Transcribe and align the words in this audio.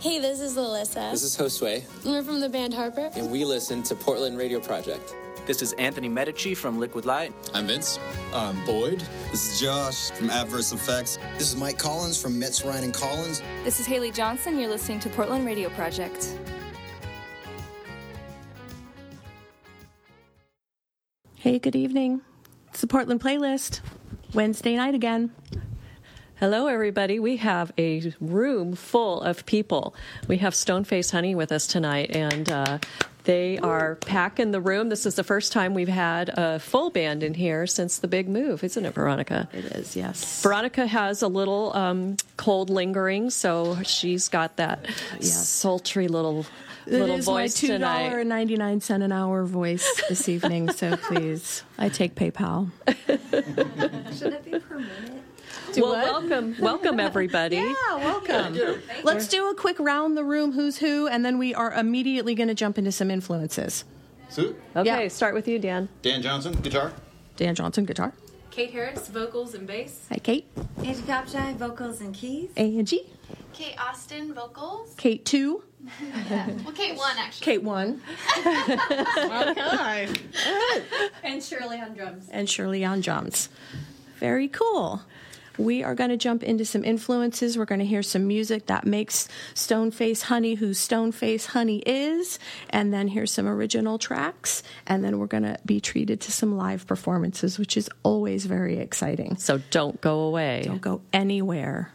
Hey, 0.00 0.18
this 0.18 0.40
is 0.40 0.56
Alyssa. 0.56 1.10
This 1.10 1.22
is 1.22 1.36
Josue. 1.36 1.82
We're 2.06 2.22
from 2.22 2.40
the 2.40 2.48
band 2.48 2.72
Harper. 2.72 3.10
And 3.16 3.30
we 3.30 3.44
listen 3.44 3.82
to 3.82 3.94
Portland 3.94 4.38
Radio 4.38 4.58
Project. 4.58 5.14
This 5.44 5.60
is 5.60 5.74
Anthony 5.74 6.08
Medici 6.08 6.54
from 6.54 6.80
Liquid 6.80 7.04
Light. 7.04 7.34
I'm 7.52 7.66
Vince. 7.66 7.98
I'm 8.32 8.64
Boyd. 8.64 9.04
This 9.30 9.52
is 9.52 9.60
Josh 9.60 10.10
from 10.12 10.30
Adverse 10.30 10.72
Effects. 10.72 11.18
This 11.36 11.52
is 11.52 11.56
Mike 11.56 11.76
Collins 11.76 12.18
from 12.18 12.38
Metz, 12.38 12.64
Ryan, 12.64 12.84
and 12.84 12.94
Collins. 12.94 13.42
This 13.62 13.78
is 13.78 13.84
Haley 13.84 14.10
Johnson. 14.10 14.58
You're 14.58 14.70
listening 14.70 15.00
to 15.00 15.10
Portland 15.10 15.44
Radio 15.44 15.68
Project. 15.68 16.34
Hey, 21.34 21.58
good 21.58 21.76
evening. 21.76 22.22
It's 22.70 22.80
the 22.80 22.86
Portland 22.86 23.20
Playlist. 23.20 23.80
Wednesday 24.32 24.76
night 24.76 24.94
again. 24.94 25.30
Hello, 26.40 26.68
everybody. 26.68 27.18
We 27.18 27.36
have 27.36 27.70
a 27.76 28.12
room 28.18 28.74
full 28.74 29.20
of 29.20 29.44
people. 29.44 29.94
We 30.26 30.38
have 30.38 30.54
Stoneface 30.54 31.10
Honey 31.12 31.34
with 31.34 31.52
us 31.52 31.66
tonight, 31.66 32.16
and 32.16 32.48
uh, 32.50 32.78
they 33.24 33.58
are 33.58 33.96
packing 33.96 34.50
the 34.50 34.60
room. 34.60 34.88
This 34.88 35.04
is 35.04 35.16
the 35.16 35.22
first 35.24 35.52
time 35.52 35.74
we've 35.74 35.86
had 35.86 36.30
a 36.30 36.58
full 36.58 36.88
band 36.88 37.22
in 37.22 37.34
here 37.34 37.66
since 37.66 37.98
the 37.98 38.08
big 38.08 38.26
move, 38.26 38.64
isn't 38.64 38.86
it, 38.86 38.94
Veronica? 38.94 39.50
It 39.52 39.66
is, 39.66 39.94
yes. 39.94 40.42
Veronica 40.42 40.86
has 40.86 41.20
a 41.20 41.28
little 41.28 41.76
um, 41.76 42.16
cold 42.38 42.70
lingering, 42.70 43.28
so 43.28 43.76
she's 43.82 44.28
got 44.30 44.56
that 44.56 44.86
Yes. 45.20 45.46
sultry 45.46 46.08
little 46.08 46.46
It 46.86 46.92
little 46.94 47.16
is 47.16 47.26
voice 47.26 47.62
my 47.62 47.66
two 47.68 47.72
tonight. 47.74 48.04
dollar 48.08 48.20
and 48.20 48.30
ninety 48.30 48.56
nine 48.56 48.80
cent 48.80 49.02
an 49.02 49.12
hour 49.12 49.44
voice 49.44 49.86
this 50.08 50.26
evening. 50.26 50.70
So 50.72 50.96
please, 51.02 51.64
I 51.76 51.90
take 51.90 52.14
PayPal. 52.14 52.70
Should 54.18 54.32
it 54.32 54.44
be 54.46 54.58
per 54.58 54.78
minute? 54.78 55.22
well, 55.76 55.92
welcome, 55.92 56.56
welcome 56.58 57.00
everybody. 57.00 57.56
Yeah, 57.90 57.96
welcome. 57.96 58.56
Let's 59.04 59.28
do 59.28 59.50
a 59.50 59.54
quick 59.54 59.78
round 59.78 60.16
the 60.16 60.24
room. 60.24 60.52
Who's 60.52 60.78
who, 60.78 61.06
and 61.06 61.24
then 61.24 61.38
we 61.38 61.54
are 61.54 61.72
immediately 61.72 62.34
going 62.34 62.48
to 62.48 62.54
jump 62.54 62.78
into 62.78 62.92
some 62.92 63.10
influences. 63.10 63.84
Sue? 64.28 64.56
Okay, 64.76 65.02
Yeah. 65.04 65.08
start 65.08 65.34
with 65.34 65.46
you, 65.48 65.58
Dan. 65.58 65.88
Dan 66.02 66.22
Johnson, 66.22 66.54
guitar. 66.54 66.92
Dan 67.36 67.54
Johnson, 67.54 67.84
guitar. 67.84 68.12
Kate 68.50 68.70
Harris, 68.72 69.08
vocals 69.08 69.54
and 69.54 69.66
bass. 69.66 70.06
Hi, 70.10 70.18
Kate. 70.18 70.46
Angie 70.78 71.02
Copshy, 71.02 71.54
vocals 71.56 72.00
and 72.00 72.12
keys. 72.14 72.50
Angie. 72.56 73.06
Kate 73.52 73.74
Austin, 73.80 74.32
vocals. 74.34 74.94
Kate 74.96 75.24
two. 75.24 75.62
Well, 76.30 76.72
Kate 76.74 76.96
one, 76.96 77.16
actually. 77.18 77.44
Kate 77.44 77.62
one. 77.62 78.02
okay. 78.38 80.08
And 81.22 81.42
Shirley 81.42 81.80
on 81.80 81.94
drums. 81.94 82.28
and 82.30 82.48
Shirley 82.50 82.84
on 82.84 83.00
drums. 83.00 83.48
Very 84.18 84.48
cool. 84.48 85.00
We 85.60 85.84
are 85.84 85.94
going 85.94 86.08
to 86.08 86.16
jump 86.16 86.42
into 86.42 86.64
some 86.64 86.84
influences. 86.84 87.58
We're 87.58 87.66
going 87.66 87.80
to 87.80 87.86
hear 87.86 88.02
some 88.02 88.26
music 88.26 88.66
that 88.66 88.86
makes 88.86 89.28
Stoneface 89.54 90.22
Honey 90.22 90.54
who 90.54 90.70
Stoneface 90.70 91.46
Honey 91.46 91.82
is, 91.84 92.38
and 92.70 92.94
then 92.94 93.08
hear 93.08 93.26
some 93.26 93.46
original 93.46 93.98
tracks. 93.98 94.62
And 94.86 95.04
then 95.04 95.18
we're 95.18 95.26
going 95.26 95.42
to 95.42 95.58
be 95.66 95.78
treated 95.80 96.22
to 96.22 96.32
some 96.32 96.56
live 96.56 96.86
performances, 96.86 97.58
which 97.58 97.76
is 97.76 97.90
always 98.02 98.46
very 98.46 98.78
exciting. 98.78 99.36
So 99.36 99.60
don't 99.70 100.00
go 100.00 100.20
away. 100.20 100.62
Don't 100.64 100.80
go 100.80 101.02
anywhere. 101.12 101.92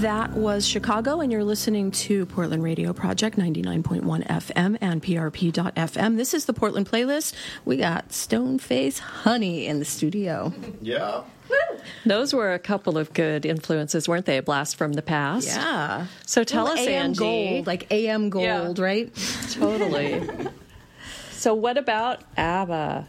That 0.00 0.32
was 0.32 0.66
Chicago, 0.66 1.20
and 1.20 1.32
you're 1.32 1.42
listening 1.44 1.90
to 1.92 2.26
Portland 2.26 2.62
Radio 2.62 2.92
Project 2.92 3.38
99.1 3.38 4.26
FM 4.26 4.76
and 4.82 5.02
PRP.FM. 5.02 6.16
This 6.18 6.34
is 6.34 6.44
the 6.44 6.52
Portland 6.52 6.86
playlist. 6.90 7.32
We 7.64 7.78
got 7.78 8.10
Stoneface 8.10 8.98
Honey 8.98 9.66
in 9.66 9.78
the 9.78 9.86
studio. 9.86 10.52
Yeah. 10.82 11.22
Those 12.04 12.34
were 12.34 12.52
a 12.52 12.58
couple 12.58 12.98
of 12.98 13.14
good 13.14 13.46
influences, 13.46 14.06
weren't 14.06 14.26
they? 14.26 14.36
A 14.36 14.42
blast 14.42 14.76
from 14.76 14.92
the 14.92 15.02
past. 15.02 15.46
Yeah. 15.48 16.06
So 16.26 16.44
tell 16.44 16.64
Little 16.64 16.78
us, 16.80 16.86
AM 16.86 17.02
Angie. 17.06 17.18
Gold, 17.18 17.66
like 17.66 17.86
AM 17.90 18.28
Gold, 18.28 18.44
Yeah. 18.78 18.84
right? 18.84 19.10
Totally. 19.52 20.28
so 21.30 21.54
what 21.54 21.78
about 21.78 22.20
ABBA? 22.36 23.06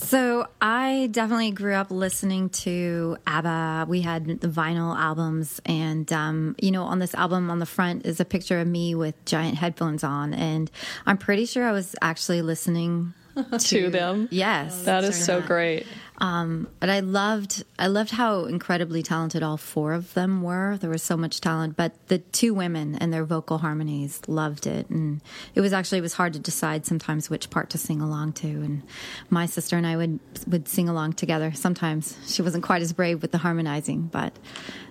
So 0.00 0.48
I 0.60 1.08
definitely 1.12 1.50
grew 1.52 1.74
up 1.74 1.90
listening 1.90 2.48
to 2.50 3.16
ABBA. 3.26 3.86
We 3.88 4.00
had 4.00 4.26
the 4.40 4.48
vinyl 4.48 4.96
albums, 4.98 5.60
and 5.66 6.10
um, 6.12 6.56
you 6.60 6.70
know, 6.70 6.84
on 6.84 6.98
this 6.98 7.14
album 7.14 7.50
on 7.50 7.58
the 7.58 7.66
front 7.66 8.06
is 8.06 8.18
a 8.18 8.24
picture 8.24 8.58
of 8.60 8.66
me 8.66 8.94
with 8.94 9.14
giant 9.24 9.56
headphones 9.58 10.02
on, 10.02 10.32
and 10.34 10.70
I'm 11.06 11.18
pretty 11.18 11.44
sure 11.46 11.66
I 11.68 11.72
was 11.72 11.94
actually 12.02 12.42
listening 12.42 13.14
To 13.58 13.90
them? 13.90 14.28
Yes, 14.30 14.84
That 14.84 15.04
is 15.04 15.24
so 15.24 15.38
Yeah. 15.38 15.46
great. 15.46 15.86
Um, 16.20 16.68
but 16.80 16.90
I 16.90 17.00
loved, 17.00 17.64
I 17.78 17.86
loved 17.86 18.10
how 18.10 18.44
incredibly 18.44 19.02
talented 19.02 19.42
all 19.42 19.56
four 19.56 19.94
of 19.94 20.12
them 20.12 20.42
were. 20.42 20.76
There 20.76 20.90
was 20.90 21.02
so 21.02 21.16
much 21.16 21.40
talent, 21.40 21.76
but 21.76 21.94
the 22.08 22.18
two 22.18 22.52
women 22.52 22.94
and 22.96 23.10
their 23.10 23.24
vocal 23.24 23.56
harmonies 23.56 24.20
loved 24.28 24.66
it, 24.66 24.90
and 24.90 25.22
it 25.54 25.62
was 25.62 25.72
actually 25.72 25.98
it 25.98 26.02
was 26.02 26.12
hard 26.12 26.34
to 26.34 26.38
decide 26.38 26.84
sometimes 26.84 27.30
which 27.30 27.48
part 27.48 27.70
to 27.70 27.78
sing 27.78 28.02
along 28.02 28.34
to. 28.34 28.48
And 28.48 28.82
my 29.30 29.46
sister 29.46 29.78
and 29.78 29.86
I 29.86 29.96
would 29.96 30.20
would 30.46 30.68
sing 30.68 30.90
along 30.90 31.14
together. 31.14 31.52
Sometimes 31.52 32.18
she 32.26 32.42
wasn't 32.42 32.64
quite 32.64 32.82
as 32.82 32.92
brave 32.92 33.22
with 33.22 33.32
the 33.32 33.38
harmonizing, 33.38 34.10
but 34.12 34.38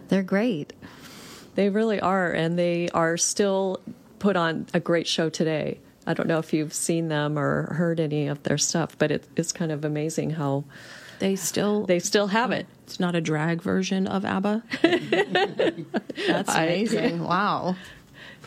they're 0.07 0.23
great. 0.23 0.73
They 1.53 1.69
really 1.69 1.99
are, 1.99 2.31
and 2.31 2.57
they 2.57 2.89
are 2.89 3.17
still 3.17 3.81
put 4.17 4.35
on 4.35 4.65
a 4.73 4.79
great 4.79 5.05
show 5.05 5.29
today. 5.29 5.79
I 6.07 6.15
don't 6.15 6.27
know 6.27 6.39
if 6.39 6.53
you've 6.53 6.73
seen 6.73 7.07
them 7.07 7.37
or 7.37 7.71
heard 7.75 7.99
any 7.99 8.27
of 8.27 8.41
their 8.41 8.57
stuff, 8.57 8.97
but 8.97 9.11
it, 9.11 9.27
it's 9.35 9.51
kind 9.51 9.71
of 9.71 9.85
amazing 9.85 10.31
how 10.31 10.63
They 11.19 11.35
still 11.35 11.85
they 11.85 11.99
still 11.99 12.27
have 12.27 12.51
it. 12.51 12.65
It's 12.85 12.99
not 12.99 13.15
a 13.15 13.21
drag 13.21 13.61
version 13.61 14.07
of 14.07 14.25
ABBA. 14.25 14.63
That's 16.27 16.49
I- 16.49 16.63
amazing. 16.63 17.23
wow. 17.23 17.75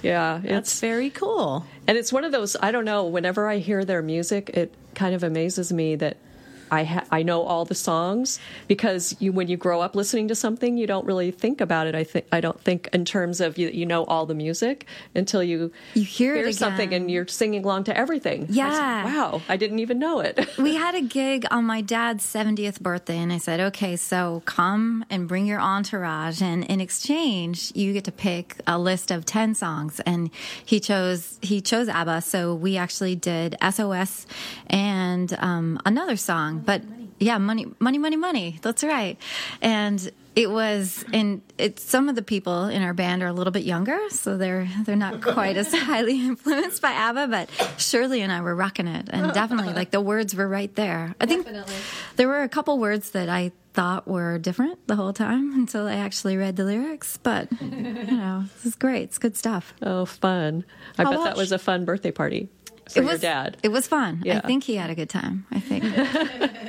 Yeah, 0.03 0.41
That's 0.43 0.73
it's 0.73 0.81
very 0.81 1.11
cool. 1.11 1.65
and 1.87 1.97
it's 1.97 2.13
one 2.13 2.25
of 2.25 2.33
those. 2.33 2.57
I 2.61 2.73
don't 2.73 2.85
know. 2.85 3.05
Whenever 3.07 3.47
I 3.49 3.59
hear 3.59 3.85
their 3.85 4.03
music, 4.03 4.51
it 4.51 4.75
kind 4.97 5.15
of 5.15 5.23
amazes 5.23 5.73
me 5.73 5.95
that 5.97 6.17
I 6.73 6.85
ha- 6.85 7.05
I 7.13 7.23
know 7.23 7.43
all 7.43 7.65
the 7.65 7.75
songs 7.75 8.41
because 8.67 9.15
you 9.21 9.31
when 9.33 9.49
you 9.49 9.57
grow 9.57 9.81
up 9.81 9.95
listening 9.95 10.29
to 10.29 10.35
something, 10.35 10.77
you 10.77 10.87
don't 10.87 11.07
really 11.07 11.31
think 11.31 11.61
about 11.61 11.87
it. 11.87 11.95
I 11.95 12.05
think 12.05 12.25
I 12.33 12.41
don't 12.41 12.61
think 12.61 12.89
in 12.93 13.05
terms 13.05 13.41
of 13.41 13.59
you, 13.59 13.69
you 13.69 13.87
know 13.87 14.05
all 14.07 14.27
the 14.27 14.35
music 14.35 14.87
until 15.15 15.43
you 15.43 15.71
You 15.95 16.03
hear 16.05 16.35
it 16.35 16.55
something 16.57 16.89
again. 16.89 17.03
and 17.03 17.11
you're 17.11 17.29
singing 17.29 17.63
along 17.65 17.85
to 17.85 17.97
everything. 17.97 18.41
I 18.43 18.47
like, 18.47 18.57
Yeah. 18.57 19.05
wow, 19.05 19.43
I 19.49 19.57
didn't 19.57 19.79
even 19.81 19.99
know 19.99 20.21
it. 20.21 20.35
we 20.59 20.75
had 20.75 20.95
a 20.95 21.03
gig 21.03 21.45
on 21.51 21.65
my 21.65 21.81
dad's 21.83 22.25
70th 22.25 22.81
birthday 22.81 23.19
and 23.19 23.33
i 23.33 23.39
said 23.39 23.61
okay 23.61 23.97
so 23.97 24.43
come 24.47 25.05
and 25.11 25.29
bring 25.29 25.45
your 25.47 25.61
entourage 25.61 26.41
and 26.41 26.65
in 26.65 26.81
exchange 26.81 27.73
you 27.75 27.93
get 27.93 28.05
to 28.05 28.13
pick 28.13 28.57
a 28.67 28.79
list 28.79 29.11
of 29.11 29.25
10 29.27 29.55
songs 29.55 30.01
and 30.07 30.31
he 30.65 30.81
chose 30.81 31.39
he 31.43 31.61
chose 31.61 31.89
abba 31.89 32.21
so 32.23 32.55
we 32.55 32.77
actually 32.77 33.15
did 33.15 33.57
sos 33.73 34.27
and 34.69 35.35
um, 35.39 35.79
another 35.85 36.17
song 36.17 36.59
but 36.65 36.83
yeah 37.19 37.39
money 37.39 37.67
money 37.79 37.99
money 37.99 38.17
money. 38.17 38.59
That's 38.63 38.83
right. 38.85 39.17
And 39.61 40.11
it 40.35 40.51
was 40.51 41.05
and 41.13 41.43
it's 41.59 41.83
some 41.83 42.09
of 42.09 42.15
the 42.15 42.23
people 42.23 42.65
in 42.65 42.83
our 42.83 42.95
band 42.95 43.23
are 43.23 43.27
a 43.27 43.33
little 43.35 43.51
bit 43.51 43.65
younger 43.65 43.99
so 44.09 44.39
they're 44.39 44.67
they're 44.85 44.97
not 44.97 45.21
quite 45.35 45.59
as 45.59 45.73
highly 45.75 46.19
influenced 46.25 46.81
by 46.81 46.91
abba 46.91 47.27
but 47.29 47.51
shirley 47.79 48.23
and 48.23 48.33
i 48.33 48.41
were 48.41 48.55
rocking 48.55 48.87
it. 48.89 49.11
And 49.13 49.33
definitely 49.35 49.75
like 49.75 49.91
the 49.91 50.01
words 50.01 50.35
were 50.35 50.49
right 50.49 50.75
there. 50.75 51.15
I 51.21 51.27
think 51.27 51.47
there 52.17 52.29
were 52.29 52.43
a 52.43 52.49
couple 52.49 52.79
words 52.79 53.11
that 53.11 53.29
i 53.29 53.53
thought 53.75 54.07
were 54.09 54.39
different 54.39 54.87
the 54.87 54.97
whole 54.97 55.13
time 55.13 55.53
until 55.55 55.87
i 55.87 55.95
actually 55.97 56.37
read 56.37 56.57
the 56.57 56.65
lyrics 56.65 57.19
but 57.19 57.49
you 57.61 58.17
know 58.17 58.45
this 58.55 58.67
is 58.67 58.75
great. 58.75 59.03
It's 59.05 59.19
good 59.19 59.37
stuff. 59.37 59.75
Oh, 59.83 60.07
fun! 60.07 60.65
I 60.99 61.05
How 61.05 61.11
bet 61.11 61.25
that 61.25 61.37
was 61.37 61.53
a 61.53 61.59
fun 61.59 61.85
birthday 61.85 62.11
party. 62.11 62.49
for 62.62 62.62
it 62.89 62.97
your 62.97 63.05
was 63.05 63.21
dad. 63.21 63.57
it 63.63 63.69
was 63.69 63.87
fun 63.87 64.23
i 64.29 64.41
think 64.41 64.65
he 64.65 64.77
had 64.77 64.91
a 64.91 64.95
good 64.95 65.09
time 65.11 65.47
i 65.51 65.61
think 65.61 65.85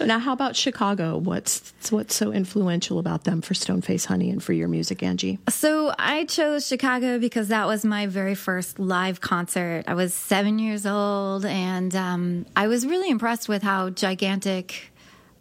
Now, 0.00 0.18
how 0.18 0.32
about 0.32 0.54
Chicago? 0.56 1.16
What's 1.16 1.72
what's 1.90 2.14
so 2.14 2.30
influential 2.32 2.98
about 2.98 3.24
them 3.24 3.40
for 3.40 3.54
Stoneface 3.54 4.06
Honey 4.06 4.30
and 4.30 4.42
for 4.42 4.52
your 4.52 4.68
music, 4.68 5.02
Angie? 5.02 5.38
So 5.48 5.92
I 5.98 6.24
chose 6.26 6.66
Chicago 6.66 7.18
because 7.18 7.48
that 7.48 7.66
was 7.66 7.84
my 7.84 8.06
very 8.06 8.34
first 8.34 8.78
live 8.78 9.20
concert. 9.20 9.84
I 9.86 9.94
was 9.94 10.12
seven 10.14 10.58
years 10.58 10.86
old, 10.86 11.44
and 11.44 11.94
um, 11.96 12.46
I 12.54 12.68
was 12.68 12.86
really 12.86 13.10
impressed 13.10 13.48
with 13.48 13.62
how 13.62 13.90
gigantic 13.90 14.92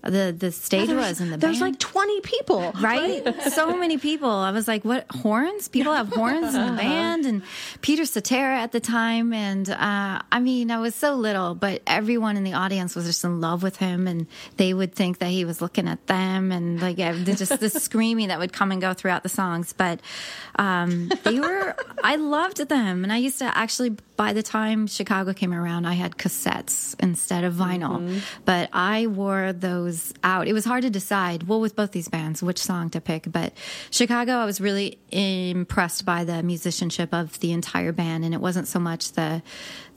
the 0.06 0.36
the 0.38 0.52
stage 0.52 0.90
was 0.90 1.20
in 1.20 1.32
the 1.32 1.38
There's 1.38 1.60
band. 1.60 1.74
like 1.74 1.80
20 1.80 2.22
people, 2.22 2.72
right? 2.80 3.24
so 3.52 3.76
many 3.76 3.98
people. 3.98 4.30
I 4.30 4.52
was 4.52 4.68
like, 4.68 4.86
what 4.86 5.06
horns? 5.10 5.68
People 5.68 5.94
have 5.94 6.10
horns 6.10 6.54
in 6.54 6.66
the 6.66 6.78
band, 6.78 7.26
and 7.26 7.42
Peter 7.82 8.06
Cetera 8.06 8.60
at 8.60 8.72
the 8.72 8.80
time. 8.80 9.34
And 9.34 9.70
uh, 9.70 10.22
I 10.32 10.40
mean, 10.40 10.72
I 10.72 10.80
was 10.80 10.96
so 10.96 11.16
little, 11.16 11.56
but 11.56 11.82
everyone 11.88 12.38
in 12.38 12.44
the 12.44 12.54
audience 12.54 12.96
was 12.96 13.06
just 13.06 13.24
in 13.24 13.42
love 13.42 13.64
with 13.64 13.78
him, 13.78 14.08
and 14.08 14.28
they 14.58 14.74
would 14.74 14.94
think 14.94 15.20
that 15.20 15.30
he 15.30 15.44
was 15.46 15.62
looking 15.62 15.88
at 15.88 16.06
them, 16.08 16.52
and 16.52 16.82
like 16.82 16.98
just 16.98 17.60
the 17.60 17.70
screaming 17.70 18.28
that 18.30 18.40
would 18.40 18.54
come 18.54 18.72
and 18.72 18.82
go 18.82 18.94
throughout 18.94 19.24
the 19.24 19.30
songs. 19.30 19.74
But 19.74 20.00
um, 20.58 21.12
they 21.24 21.40
were, 21.40 21.76
I 22.04 22.16
loved 22.16 22.58
them, 22.68 23.04
and 23.04 23.12
I 23.12 23.18
used 23.18 23.40
to 23.40 23.58
actually 23.58 23.98
by 24.16 24.34
the 24.34 24.44
time 24.44 24.88
Chicago 24.88 25.34
came 25.34 25.54
around, 25.54 25.86
I 25.86 25.94
had 25.94 26.18
cassettes 26.18 26.96
instead 27.00 27.44
of 27.44 27.54
vinyl. 27.54 28.00
Mm-hmm. 28.00 28.20
But 28.46 28.70
I 28.72 29.08
wore 29.08 29.54
those 29.54 29.95
out. 30.24 30.48
It 30.48 30.54
was 30.54 30.66
hard 30.66 30.84
to 30.84 30.90
decide, 30.90 31.48
well, 31.48 31.60
with 31.60 31.76
both 31.76 31.92
these 31.92 32.08
bands, 32.08 32.42
which 32.42 32.60
song 32.60 32.90
to 32.92 33.02
pick. 33.02 33.32
But 33.32 33.54
Chicago, 33.92 34.34
I 34.34 34.46
was 34.46 34.62
really 34.62 34.98
impressed 35.12 36.06
by 36.06 36.24
the 36.24 36.44
musicianship 36.44 37.14
of 37.14 37.40
the 37.40 37.52
entire 37.52 37.92
band. 37.92 38.26
And 38.26 38.34
it 38.34 38.42
wasn't 38.42 38.68
so 38.68 38.80
much 38.80 39.14
the, 39.14 39.42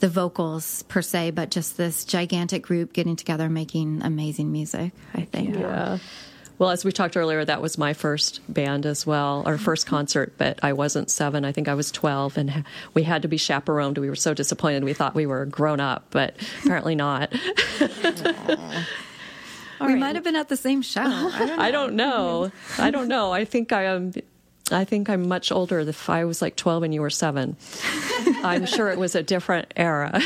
the 0.00 0.08
vocals 0.08 0.82
per 0.84 1.02
se, 1.02 1.32
but 1.32 1.50
just 1.50 1.76
this 1.76 2.04
gigantic 2.04 2.62
group 2.62 2.92
getting 2.92 3.16
together 3.16 3.48
making 3.48 4.02
amazing 4.02 4.52
music, 4.52 4.92
I 5.14 5.22
think. 5.22 5.54
Yeah. 5.54 5.98
Well, 6.58 6.70
as 6.70 6.84
we 6.84 6.90
talked 6.90 7.16
earlier, 7.16 7.44
that 7.44 7.62
was 7.62 7.78
my 7.78 7.92
first 7.92 8.40
band 8.52 8.84
as 8.84 9.06
well, 9.06 9.44
our 9.46 9.54
oh. 9.54 9.58
first 9.58 9.86
concert, 9.86 10.34
but 10.38 10.58
I 10.62 10.72
wasn't 10.72 11.08
seven. 11.08 11.44
I 11.44 11.52
think 11.52 11.68
I 11.68 11.74
was 11.74 11.92
12, 11.92 12.36
and 12.36 12.64
we 12.94 13.04
had 13.04 13.22
to 13.22 13.28
be 13.28 13.36
chaperoned. 13.36 13.96
We 13.96 14.08
were 14.08 14.16
so 14.16 14.34
disappointed. 14.34 14.82
We 14.82 14.92
thought 14.92 15.14
we 15.14 15.26
were 15.26 15.46
grown 15.46 15.78
up, 15.78 16.06
but 16.10 16.34
apparently 16.62 16.96
not. 16.96 17.32
we 19.80 19.94
might 19.94 20.14
have 20.14 20.24
been 20.24 20.36
at 20.36 20.48
the 20.48 20.56
same 20.56 20.82
show. 20.82 21.02
I 21.04 21.70
don't 21.70 21.94
know. 21.94 22.50
I 22.78 22.90
don't 22.90 23.08
know. 23.08 23.32
I 23.32 23.44
think 23.44 23.72
I 23.72 23.84
am. 23.84 24.12
I 24.70 24.84
think 24.84 25.08
I'm 25.08 25.28
much 25.28 25.50
older. 25.50 25.80
If 25.80 26.10
I 26.10 26.24
was 26.24 26.42
like 26.42 26.56
12 26.56 26.82
and 26.82 26.94
you 26.94 27.00
were 27.00 27.10
seven, 27.10 27.56
I'm 28.42 28.66
sure 28.66 28.90
it 28.90 28.98
was 28.98 29.14
a 29.14 29.22
different 29.22 29.72
era. 29.76 30.20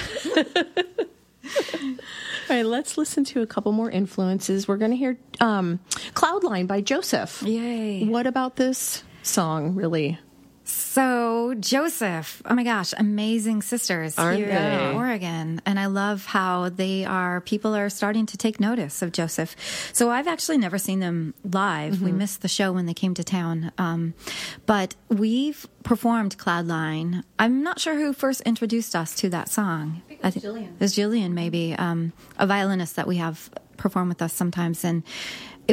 All 2.50 2.56
right, 2.56 2.66
let's 2.66 2.99
listen 2.99 3.25
to 3.26 3.43
a 3.43 3.46
couple 3.46 3.72
more 3.72 3.88
influences. 3.90 4.66
We're 4.66 4.78
going 4.78 4.90
to 4.90 4.96
hear 4.96 5.16
um, 5.40 5.78
Cloudline 6.14 6.66
by 6.66 6.81
Joseph. 6.81 7.43
Yay. 7.43 8.04
What 8.04 8.26
about 8.26 8.56
this 8.56 9.04
song 9.22 9.76
really? 9.76 10.19
So 10.64 11.55
Joseph, 11.59 12.43
oh 12.47 12.55
my 12.55 12.62
gosh, 12.62 12.94
amazing 12.97 13.62
sisters 13.62 14.19
Aren't 14.19 14.38
here 14.38 14.49
they? 14.49 14.91
in 14.91 14.97
Oregon, 14.97 15.61
and 15.67 15.79
I 15.79 15.87
love 15.87 16.25
how 16.26 16.69
they 16.69 17.05
are. 17.05 17.41
People 17.41 17.75
are 17.75 17.88
starting 17.88 18.26
to 18.26 18.37
take 18.37 18.61
notice 18.61 19.03
of 19.03 19.11
Joseph. 19.12 19.56
So 19.93 20.11
I've 20.11 20.29
actually 20.29 20.59
never 20.59 20.79
seen 20.79 21.00
them 21.00 21.35
live. 21.44 22.00
We 22.00 22.12
missed 22.12 22.43
the 22.43 22.49
show 22.49 22.73
when 22.73 22.87
they 22.87 22.94
came 22.94 23.14
to 23.14 23.25
town, 23.25 23.73
um, 23.79 24.14
but 24.67 24.94
we've 25.09 25.67
performed 25.82 26.38
Cloudline. 26.38 27.25
I'm 27.38 27.62
not 27.62 27.81
sure 27.81 27.97
who 27.97 28.12
first 28.12 28.41
introduced 28.43 28.94
us 28.94 29.17
to 29.17 29.29
that 29.31 29.49
song. 29.49 30.03
I 30.23 30.31
think 30.31 30.44
it 30.44 30.49
was 30.49 30.55
Jillian. 30.55 30.75
It 30.75 30.81
was 30.81 30.94
Jillian, 30.97 31.32
maybe 31.32 31.75
um, 31.75 32.12
a 32.38 32.47
violinist 32.47 32.97
that 32.97 33.09
we 33.09 33.17
have 33.17 33.50
perform 33.76 34.09
with 34.09 34.23
us 34.23 34.32
sometimes, 34.32 34.85
and 34.85 35.03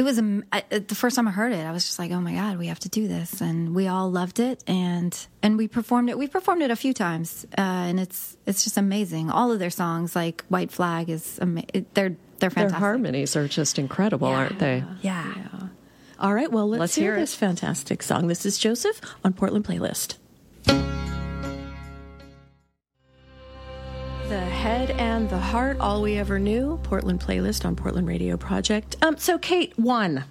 it 0.00 0.02
was 0.02 0.16
am- 0.16 0.44
I, 0.50 0.62
the 0.70 0.94
first 0.94 1.14
time 1.14 1.28
I 1.28 1.30
heard 1.30 1.52
it. 1.52 1.58
I 1.66 1.72
was 1.72 1.84
just 1.84 1.98
like, 1.98 2.10
"Oh 2.10 2.22
my 2.22 2.32
god, 2.32 2.56
we 2.56 2.68
have 2.68 2.78
to 2.80 2.88
do 2.88 3.06
this!" 3.06 3.42
And 3.42 3.74
we 3.74 3.86
all 3.86 4.10
loved 4.10 4.40
it, 4.40 4.64
and 4.66 5.14
and 5.42 5.58
we 5.58 5.68
performed 5.68 6.08
it. 6.08 6.16
We 6.16 6.26
performed 6.26 6.62
it 6.62 6.70
a 6.70 6.76
few 6.76 6.94
times, 6.94 7.44
uh, 7.58 7.60
and 7.60 8.00
it's 8.00 8.34
it's 8.46 8.64
just 8.64 8.78
amazing. 8.78 9.30
All 9.30 9.52
of 9.52 9.58
their 9.58 9.68
songs, 9.68 10.16
like 10.16 10.42
White 10.48 10.72
Flag, 10.72 11.10
is 11.10 11.38
ama- 11.42 11.64
it- 11.74 11.92
they're 11.94 12.16
they're 12.38 12.48
fantastic. 12.48 12.70
Their 12.70 12.78
harmonies 12.80 13.36
are 13.36 13.46
just 13.46 13.78
incredible, 13.78 14.28
aren't 14.28 14.58
they? 14.58 14.82
yeah. 15.02 15.34
All 16.18 16.32
right, 16.34 16.50
well, 16.50 16.66
let's, 16.68 16.80
Let's 16.80 16.94
hear, 16.94 17.12
hear 17.12 17.20
this 17.20 17.34
fantastic 17.34 18.02
song. 18.02 18.26
This 18.26 18.46
is 18.46 18.56
Joseph 18.58 19.02
on 19.22 19.34
Portland 19.34 19.66
Playlist. 19.66 20.16
The 24.30 24.38
head 24.38 24.92
and 24.92 25.28
the 25.28 25.40
heart, 25.40 25.80
all 25.80 26.02
we 26.02 26.16
ever 26.16 26.38
knew. 26.38 26.78
Portland 26.84 27.18
Playlist 27.18 27.64
on 27.64 27.74
Portland 27.74 28.06
Radio 28.06 28.36
Project. 28.36 28.94
Um, 29.02 29.18
so, 29.18 29.38
Kate, 29.38 29.76
one. 29.76 30.22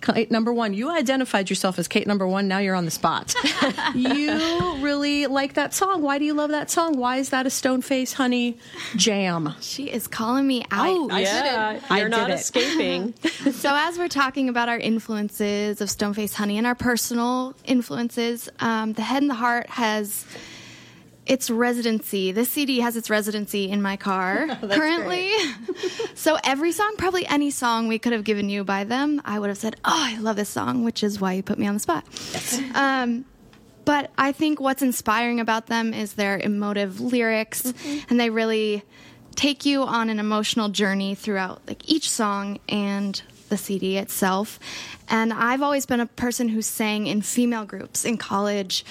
Kate 0.00 0.30
number 0.30 0.54
one. 0.54 0.72
You 0.72 0.88
identified 0.88 1.50
yourself 1.50 1.78
as 1.78 1.86
Kate 1.86 2.06
number 2.06 2.26
one. 2.26 2.48
Now 2.48 2.60
you're 2.60 2.74
on 2.74 2.86
the 2.86 2.90
spot. 2.90 3.34
you 3.94 4.32
really 4.80 5.26
like 5.26 5.52
that 5.52 5.74
song. 5.74 6.00
Why 6.00 6.18
do 6.18 6.24
you 6.24 6.32
love 6.32 6.48
that 6.48 6.70
song? 6.70 6.96
Why 6.96 7.18
is 7.18 7.28
that 7.28 7.44
a 7.44 7.50
Stoneface 7.50 8.14
Honey 8.14 8.56
jam? 8.96 9.54
She 9.60 9.90
is 9.90 10.08
calling 10.08 10.46
me 10.46 10.64
out. 10.70 11.10
Yeah, 11.20 11.78
I 11.90 12.00
you're 12.00 12.08
not 12.08 12.28
did 12.28 12.38
escaping. 12.38 13.12
so 13.52 13.74
as 13.76 13.98
we're 13.98 14.08
talking 14.08 14.48
about 14.48 14.70
our 14.70 14.78
influences 14.78 15.82
of 15.82 15.90
Stoneface 15.90 16.32
Honey 16.32 16.56
and 16.56 16.66
our 16.66 16.74
personal 16.74 17.54
influences, 17.66 18.48
um, 18.60 18.94
the 18.94 19.02
Head 19.02 19.20
and 19.20 19.30
the 19.30 19.34
Heart 19.34 19.68
has 19.68 20.24
its 21.26 21.50
residency. 21.50 22.32
This 22.32 22.50
CD 22.50 22.80
has 22.80 22.96
its 22.96 23.08
residency 23.08 23.70
in 23.70 23.80
my 23.80 23.96
car 23.96 24.48
currently. 24.70 25.30
so 26.14 26.38
every 26.44 26.72
song, 26.72 26.94
probably 26.98 27.26
any 27.26 27.50
song 27.50 27.88
we 27.88 27.98
could 27.98 28.12
have 28.12 28.24
given 28.24 28.48
you 28.48 28.64
by 28.64 28.84
them, 28.84 29.22
I 29.24 29.38
would 29.38 29.48
have 29.48 29.58
said, 29.58 29.76
"Oh, 29.84 29.92
I 29.94 30.18
love 30.18 30.36
this 30.36 30.48
song," 30.48 30.84
which 30.84 31.02
is 31.02 31.20
why 31.20 31.34
you 31.34 31.42
put 31.42 31.58
me 31.58 31.66
on 31.66 31.74
the 31.74 31.80
spot. 31.80 32.04
Um, 32.74 33.24
but 33.84 34.10
I 34.16 34.32
think 34.32 34.60
what's 34.60 34.82
inspiring 34.82 35.40
about 35.40 35.66
them 35.66 35.92
is 35.92 36.14
their 36.14 36.38
emotive 36.38 37.00
lyrics, 37.00 37.72
and 38.08 38.18
they 38.18 38.30
really 38.30 38.82
take 39.34 39.64
you 39.64 39.82
on 39.82 40.08
an 40.08 40.18
emotional 40.18 40.68
journey 40.68 41.14
throughout 41.14 41.60
like 41.66 41.88
each 41.88 42.08
song 42.08 42.58
and 42.68 43.20
the 43.52 43.58
CD 43.58 43.98
itself. 43.98 44.58
And 45.08 45.32
I've 45.32 45.60
always 45.60 45.84
been 45.84 46.00
a 46.00 46.06
person 46.06 46.48
who 46.48 46.62
sang 46.62 47.06
in 47.06 47.20
female 47.20 47.66
groups 47.66 48.04
in 48.04 48.16
college. 48.16 48.84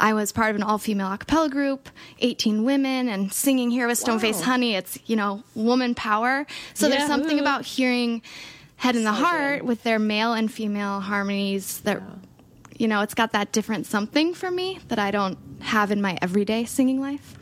I 0.00 0.12
was 0.12 0.32
part 0.32 0.50
of 0.50 0.56
an 0.56 0.64
all-female 0.64 1.12
a 1.12 1.18
cappella 1.18 1.48
group, 1.48 1.88
18 2.18 2.64
women, 2.64 3.08
and 3.08 3.32
singing 3.32 3.70
here 3.70 3.86
with 3.86 4.02
Stoneface 4.02 4.42
Honey. 4.42 4.74
It's 4.74 4.98
you 5.06 5.16
know 5.16 5.44
woman 5.54 5.94
power. 5.94 6.46
So 6.74 6.88
there's 6.88 7.06
something 7.06 7.38
about 7.38 7.64
hearing 7.64 8.22
Head 8.76 8.96
and 8.96 9.06
the 9.06 9.12
Heart 9.12 9.64
with 9.64 9.84
their 9.84 9.98
male 9.98 10.32
and 10.34 10.52
female 10.52 11.00
harmonies 11.00 11.80
that 11.82 12.02
you 12.78 12.86
know, 12.86 13.00
it's 13.00 13.14
got 13.14 13.32
that 13.32 13.50
different 13.52 13.86
something 13.86 14.34
for 14.34 14.50
me 14.50 14.78
that 14.86 15.00
I 15.00 15.10
don't 15.10 15.36
have 15.60 15.90
in 15.90 16.00
my 16.00 16.16
everyday 16.22 16.64
singing 16.64 17.00
life. 17.00 17.34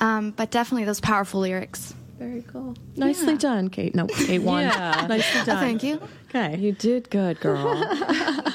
Um, 0.00 0.32
but 0.32 0.50
definitely 0.50 0.84
those 0.84 1.00
powerful 1.00 1.40
lyrics. 1.40 1.94
Very 2.20 2.42
cool. 2.42 2.76
Nicely 2.96 3.38
done, 3.38 3.70
Kate. 3.70 3.94
No, 3.94 4.06
Kate 4.06 4.42
one. 4.42 4.64
Yeah. 4.66 5.06
Nicely 5.08 5.40
oh, 5.40 5.44
done. 5.46 5.58
Thank 5.58 5.82
you. 5.82 6.02
Okay. 6.28 6.58
You 6.58 6.72
did 6.72 7.08
good, 7.08 7.40
girl. 7.40 7.82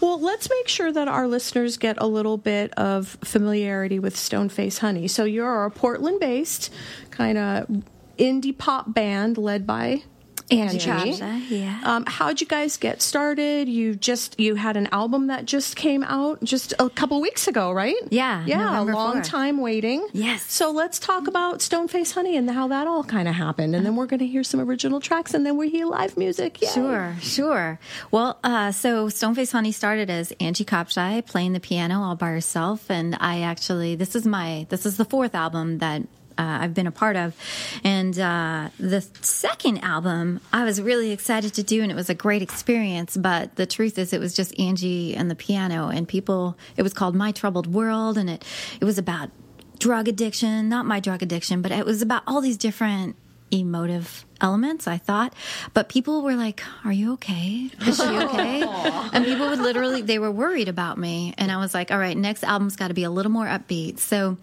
Well, 0.00 0.20
let's 0.20 0.50
make 0.50 0.68
sure 0.68 0.92
that 0.92 1.08
our 1.08 1.26
listeners 1.26 1.78
get 1.78 1.96
a 1.98 2.06
little 2.06 2.36
bit 2.36 2.74
of 2.74 3.16
familiarity 3.24 3.98
with 3.98 4.16
Stoneface 4.16 4.80
Honey. 4.80 5.08
So 5.08 5.24
you're 5.24 5.64
a 5.64 5.70
Portland-based 5.70 6.70
kind 7.10 7.38
of 7.38 7.66
indie 8.18 8.56
pop 8.56 8.92
band 8.92 9.38
led 9.38 9.66
by 9.66 10.02
Angie. 10.50 10.78
Chacha, 10.78 11.40
yeah. 11.48 11.80
Um, 11.84 12.04
how'd 12.06 12.40
you 12.40 12.46
guys 12.46 12.76
get 12.76 13.00
started? 13.00 13.68
You 13.68 13.94
just 13.94 14.38
you 14.38 14.56
had 14.56 14.76
an 14.76 14.88
album 14.92 15.28
that 15.28 15.46
just 15.46 15.76
came 15.76 16.04
out 16.04 16.42
just 16.44 16.74
a 16.78 16.90
couple 16.90 17.20
weeks 17.20 17.48
ago, 17.48 17.72
right? 17.72 17.96
Yeah, 18.10 18.44
yeah, 18.46 18.58
November 18.58 18.92
a 18.92 18.94
long 18.94 19.12
4. 19.14 19.22
time 19.22 19.60
waiting. 19.60 20.06
Yes. 20.12 20.44
So 20.50 20.70
let's 20.70 20.98
talk 20.98 21.28
about 21.28 21.60
Stoneface 21.60 22.12
Honey 22.12 22.36
and 22.36 22.50
how 22.50 22.68
that 22.68 22.86
all 22.86 23.04
kind 23.04 23.26
of 23.28 23.34
happened, 23.34 23.74
and 23.74 23.86
then 23.86 23.96
we're 23.96 24.06
going 24.06 24.20
to 24.20 24.26
hear 24.26 24.44
some 24.44 24.60
original 24.60 25.00
tracks, 25.00 25.34
and 25.34 25.46
then 25.46 25.56
we 25.56 25.70
hear 25.70 25.86
live 25.86 26.16
music. 26.16 26.60
Yay. 26.60 26.68
Sure, 26.68 27.16
sure. 27.20 27.78
Well, 28.10 28.38
uh, 28.44 28.72
so 28.72 29.08
Stoneface 29.08 29.52
Honey 29.52 29.72
started 29.72 30.10
as 30.10 30.32
Angie 30.40 30.64
Kopshai 30.64 31.24
playing 31.26 31.54
the 31.54 31.60
piano 31.60 32.02
all 32.02 32.16
by 32.16 32.28
herself, 32.28 32.90
and 32.90 33.16
I 33.18 33.40
actually 33.40 33.94
this 33.96 34.14
is 34.14 34.26
my 34.26 34.66
this 34.68 34.84
is 34.84 34.96
the 34.98 35.04
fourth 35.04 35.34
album 35.34 35.78
that. 35.78 36.02
Uh, 36.36 36.58
I've 36.62 36.74
been 36.74 36.86
a 36.86 36.92
part 36.92 37.16
of, 37.16 37.34
and 37.82 38.18
uh, 38.18 38.68
the 38.78 39.00
second 39.20 39.78
album 39.78 40.40
I 40.52 40.64
was 40.64 40.80
really 40.80 41.10
excited 41.10 41.54
to 41.54 41.62
do, 41.62 41.82
and 41.82 41.90
it 41.90 41.94
was 41.94 42.10
a 42.10 42.14
great 42.14 42.42
experience. 42.42 43.16
But 43.16 43.56
the 43.56 43.66
truth 43.66 43.98
is, 43.98 44.12
it 44.12 44.20
was 44.20 44.34
just 44.34 44.58
Angie 44.58 45.14
and 45.14 45.30
the 45.30 45.34
piano, 45.34 45.88
and 45.88 46.08
people. 46.08 46.56
It 46.76 46.82
was 46.82 46.92
called 46.92 47.14
My 47.14 47.32
Troubled 47.32 47.66
World, 47.66 48.18
and 48.18 48.28
it 48.28 48.44
it 48.80 48.84
was 48.84 48.98
about 48.98 49.30
drug 49.78 50.08
addiction, 50.08 50.68
not 50.68 50.86
my 50.86 51.00
drug 51.00 51.22
addiction, 51.22 51.62
but 51.62 51.72
it 51.72 51.84
was 51.84 52.02
about 52.02 52.22
all 52.26 52.40
these 52.40 52.56
different 52.56 53.16
emotive 53.50 54.24
elements, 54.40 54.86
I 54.86 54.98
thought. 54.98 55.34
But 55.72 55.88
people 55.88 56.22
were 56.22 56.34
like, 56.34 56.62
Are 56.84 56.92
you 56.92 57.14
okay? 57.14 57.70
Is 57.86 57.96
she 57.96 58.02
okay? 58.02 58.62
and 59.12 59.24
people 59.24 59.48
would 59.48 59.60
literally, 59.60 60.02
they 60.02 60.18
were 60.18 60.30
worried 60.30 60.68
about 60.68 60.98
me. 60.98 61.34
And 61.38 61.50
I 61.50 61.58
was 61.58 61.74
like, 61.74 61.90
All 61.90 61.98
right, 61.98 62.16
next 62.16 62.44
album's 62.44 62.76
got 62.76 62.88
to 62.88 62.94
be 62.94 63.04
a 63.04 63.10
little 63.10 63.32
more 63.32 63.46
upbeat. 63.46 63.98
So 63.98 64.36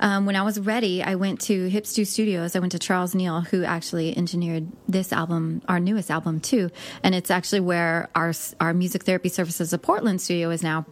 um, 0.00 0.26
when 0.26 0.36
I 0.36 0.42
was 0.42 0.58
ready, 0.60 1.02
I 1.02 1.14
went 1.14 1.40
to 1.42 1.68
Hip 1.68 1.86
Stew 1.86 2.04
Studios. 2.04 2.54
I 2.54 2.58
went 2.58 2.72
to 2.72 2.78
Charles 2.78 3.14
Neal, 3.14 3.40
who 3.40 3.64
actually 3.64 4.16
engineered 4.16 4.68
this 4.88 5.12
album, 5.12 5.62
our 5.68 5.80
newest 5.80 6.10
album, 6.10 6.40
too. 6.40 6.70
And 7.02 7.14
it's 7.14 7.30
actually 7.30 7.60
where 7.60 8.08
our, 8.14 8.32
our 8.60 8.74
music 8.74 9.04
therapy 9.04 9.28
services 9.28 9.72
of 9.72 9.82
Portland 9.82 10.20
studio 10.20 10.50
is 10.50 10.62
now 10.62 10.86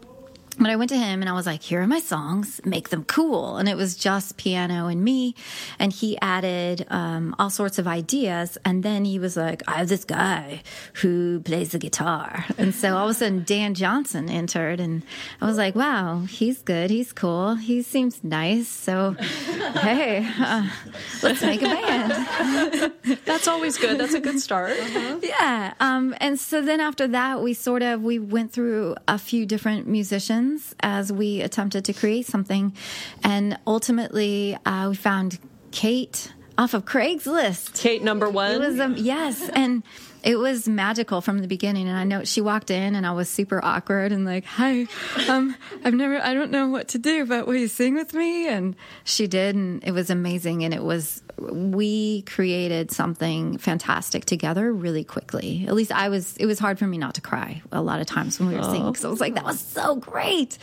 but 0.58 0.70
I 0.70 0.76
went 0.76 0.88
to 0.90 0.96
him 0.96 1.20
and 1.20 1.28
I 1.28 1.32
was 1.32 1.46
like, 1.46 1.62
here 1.62 1.82
are 1.82 1.86
my 1.86 2.00
songs, 2.00 2.60
make 2.64 2.88
them 2.88 3.04
cool. 3.04 3.56
And 3.58 3.68
it 3.68 3.76
was 3.76 3.94
just 3.94 4.36
piano 4.36 4.86
and 4.86 5.04
me. 5.04 5.34
And 5.78 5.92
he 5.92 6.18
added 6.20 6.86
um, 6.88 7.34
all 7.38 7.50
sorts 7.50 7.78
of 7.78 7.86
ideas. 7.86 8.56
And 8.64 8.82
then 8.82 9.04
he 9.04 9.18
was 9.18 9.36
like, 9.36 9.62
I 9.68 9.78
have 9.78 9.88
this 9.88 10.04
guy 10.04 10.62
who 10.94 11.40
plays 11.40 11.72
the 11.72 11.78
guitar. 11.78 12.46
And 12.56 12.74
so 12.74 12.96
all 12.96 13.04
of 13.04 13.10
a 13.10 13.14
sudden, 13.14 13.44
Dan 13.44 13.74
Johnson 13.74 14.30
entered. 14.30 14.80
And 14.80 15.02
I 15.40 15.46
was 15.46 15.58
like, 15.58 15.74
wow, 15.74 16.20
he's 16.28 16.62
good. 16.62 16.90
He's 16.90 17.12
cool. 17.12 17.56
He 17.56 17.82
seems 17.82 18.24
nice. 18.24 18.68
So, 18.68 19.12
hey, 19.82 20.26
uh, 20.38 20.68
let's 21.22 21.42
make 21.42 21.60
a 21.62 21.66
band. 21.66 22.92
That's 23.24 23.46
always 23.46 23.76
good. 23.76 23.98
That's 23.98 24.14
a 24.14 24.20
good 24.20 24.40
start. 24.40 24.76
Yeah. 25.26 25.74
Um, 25.80 26.14
and 26.20 26.38
so 26.38 26.60
then 26.62 26.80
after 26.80 27.08
that, 27.08 27.42
we 27.42 27.54
sort 27.54 27.82
of 27.82 28.02
we 28.02 28.18
went 28.18 28.52
through 28.52 28.96
a 29.08 29.18
few 29.18 29.44
different 29.44 29.86
musicians 29.86 30.45
friends 30.46 30.74
as 30.80 31.12
we 31.12 31.40
attempted 31.40 31.84
to 31.86 31.92
create 31.92 32.26
something. 32.26 32.72
And 33.24 33.58
ultimately, 33.66 34.56
uh, 34.64 34.88
we 34.90 34.96
found 34.96 35.38
Kate 35.70 36.32
off 36.58 36.74
of 36.74 36.84
Craigslist. 36.84 37.80
Kate 37.80 38.02
number 38.02 38.30
one. 38.30 38.52
It 38.52 38.60
was 38.60 38.80
um, 38.80 38.94
yes, 38.96 39.48
and 39.50 39.82
it 40.22 40.36
was 40.36 40.66
magical 40.66 41.20
from 41.20 41.40
the 41.40 41.48
beginning. 41.48 41.88
And 41.88 41.98
I 41.98 42.04
know 42.04 42.24
she 42.24 42.40
walked 42.40 42.70
in, 42.70 42.94
and 42.94 43.06
I 43.06 43.12
was 43.12 43.28
super 43.28 43.62
awkward 43.62 44.12
and 44.12 44.24
like, 44.24 44.44
"Hi, 44.44 44.86
um, 45.28 45.54
I've 45.84 45.94
never, 45.94 46.20
I 46.20 46.32
don't 46.32 46.50
know 46.50 46.68
what 46.68 46.88
to 46.88 46.98
do, 46.98 47.26
but 47.26 47.46
will 47.46 47.56
you 47.56 47.68
sing 47.68 47.94
with 47.94 48.14
me?" 48.14 48.48
And 48.48 48.76
she 49.04 49.26
did, 49.26 49.54
and 49.54 49.84
it 49.84 49.92
was 49.92 50.08
amazing. 50.08 50.64
And 50.64 50.72
it 50.72 50.82
was 50.82 51.22
we 51.38 52.22
created 52.22 52.90
something 52.90 53.58
fantastic 53.58 54.24
together 54.24 54.72
really 54.72 55.04
quickly. 55.04 55.64
At 55.68 55.74
least 55.74 55.92
I 55.92 56.08
was. 56.08 56.36
It 56.38 56.46
was 56.46 56.58
hard 56.58 56.78
for 56.78 56.86
me 56.86 56.98
not 56.98 57.14
to 57.14 57.20
cry 57.20 57.62
a 57.70 57.82
lot 57.82 58.00
of 58.00 58.06
times 58.06 58.38
when 58.38 58.48
we 58.48 58.56
were 58.56 58.62
singing 58.62 58.86
because 58.90 59.04
I 59.04 59.08
was 59.08 59.20
like, 59.20 59.34
"That 59.34 59.44
was 59.44 59.60
so 59.60 59.96
great." 59.96 60.58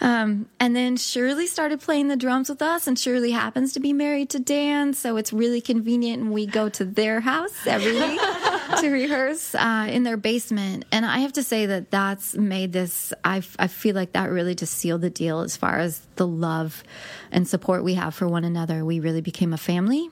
Um, 0.00 0.46
and 0.60 0.76
then 0.76 0.96
Shirley 0.96 1.46
started 1.46 1.80
playing 1.80 2.08
the 2.08 2.16
drums 2.16 2.48
with 2.48 2.60
us, 2.60 2.86
and 2.86 2.98
Shirley 2.98 3.30
happens 3.30 3.72
to 3.72 3.80
be 3.80 3.92
married 3.92 4.30
to 4.30 4.38
Dan, 4.38 4.94
so 4.94 5.16
it's 5.16 5.32
really 5.32 5.60
convenient, 5.60 6.22
and 6.22 6.32
we 6.32 6.46
go 6.46 6.68
to 6.68 6.84
their 6.84 7.20
house 7.20 7.66
every 7.66 7.94
week 7.94 8.20
to 8.80 8.90
rehearse 8.90 9.54
uh, 9.54 9.86
in 9.90 10.02
their 10.02 10.16
basement. 10.16 10.84
And 10.92 11.06
I 11.06 11.20
have 11.20 11.32
to 11.34 11.42
say 11.42 11.66
that 11.66 11.90
that's 11.90 12.34
made 12.34 12.72
this. 12.72 13.12
I 13.24 13.42
I 13.58 13.68
feel 13.68 13.94
like 13.94 14.12
that 14.12 14.30
really 14.30 14.54
just 14.54 14.74
sealed 14.74 15.00
the 15.00 15.10
deal 15.10 15.40
as 15.40 15.56
far 15.56 15.78
as 15.78 16.00
the 16.22 16.26
love 16.28 16.84
and 17.32 17.48
support 17.48 17.82
we 17.82 17.94
have 17.94 18.14
for 18.14 18.28
one 18.28 18.44
another. 18.44 18.84
We 18.84 19.00
really 19.00 19.22
became 19.22 19.52
a 19.52 19.58
family. 19.58 20.08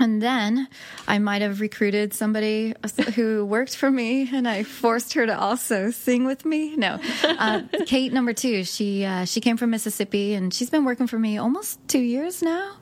And 0.00 0.20
then 0.20 0.66
I 1.06 1.18
might 1.20 1.40
have 1.40 1.60
recruited 1.60 2.12
somebody 2.12 2.74
who 3.14 3.46
worked 3.46 3.76
for 3.76 3.90
me, 3.90 4.28
and 4.34 4.46
I 4.48 4.64
forced 4.64 5.14
her 5.14 5.24
to 5.24 5.38
also 5.38 5.90
sing 5.90 6.26
with 6.26 6.44
me. 6.44 6.74
No, 6.76 6.98
uh, 7.22 7.62
Kate, 7.86 8.12
number 8.12 8.32
two, 8.34 8.64
she 8.64 9.04
uh, 9.04 9.24
she 9.24 9.40
came 9.40 9.56
from 9.56 9.70
Mississippi, 9.70 10.34
and 10.34 10.52
she's 10.52 10.68
been 10.68 10.84
working 10.84 11.06
for 11.06 11.18
me 11.18 11.38
almost 11.38 11.78
two 11.86 12.00
years 12.00 12.42
now. 12.42 12.76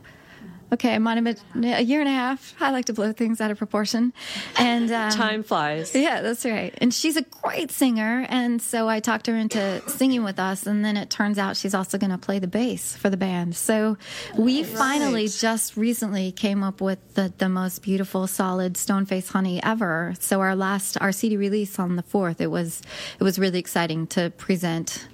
Okay, 0.75 0.99
might 0.99 1.15
have 1.15 1.25
been 1.25 1.65
a 1.65 1.81
year 1.81 2.01
and 2.01 2.09
a 2.09 2.13
half. 2.13 2.53
I 2.61 2.73
like 2.73 2.87
to 2.87 2.93
blow 2.93 3.13
things 3.13 3.41
out 3.41 3.53
of 3.53 3.59
proportion, 3.59 4.13
and 4.59 4.91
um, 5.01 5.11
Time 5.13 5.45
flies. 5.45 5.95
yeah, 5.95 6.21
that's 6.21 6.45
right. 6.45 6.75
And 6.79 6.93
she's 6.93 7.17
a 7.17 7.23
great 7.23 7.71
singer. 7.71 8.27
And 8.29 8.61
so 8.61 8.89
I 8.89 8.99
talked 8.99 9.29
her 9.29 9.37
into 9.37 9.81
singing 9.89 10.25
with 10.25 10.41
us. 10.41 10.67
And 10.67 10.85
then 10.85 10.97
it 10.97 11.11
turns 11.11 11.39
out 11.39 11.57
she's 11.57 11.75
also 11.75 11.97
going 11.97 12.11
to 12.11 12.19
play 12.19 12.41
the 12.41 12.49
bass 12.49 12.97
for 12.97 13.09
the 13.09 13.17
band. 13.17 13.55
So 13.55 13.97
we 14.37 14.65
finally 14.65 15.29
just 15.29 15.77
recently 15.77 16.33
came 16.33 16.65
up 16.65 16.81
with 16.81 16.99
the, 17.15 17.33
the 17.39 17.49
most 17.49 17.83
beautiful, 17.83 18.27
solid 18.27 18.77
stone 18.77 19.07
face 19.07 19.29
honey 19.29 19.63
ever. 19.63 20.15
So 20.19 20.41
our 20.41 20.57
last, 20.57 21.01
our 21.01 21.13
CD 21.13 21.37
release 21.37 21.79
on 21.79 21.95
the 21.95 22.03
4th, 22.03 22.41
it 22.41 22.49
was, 22.49 22.83
it 23.21 23.23
was 23.23 23.39
really 23.39 23.61
exciting 23.61 24.09
to 24.09 24.31
present 24.31 25.07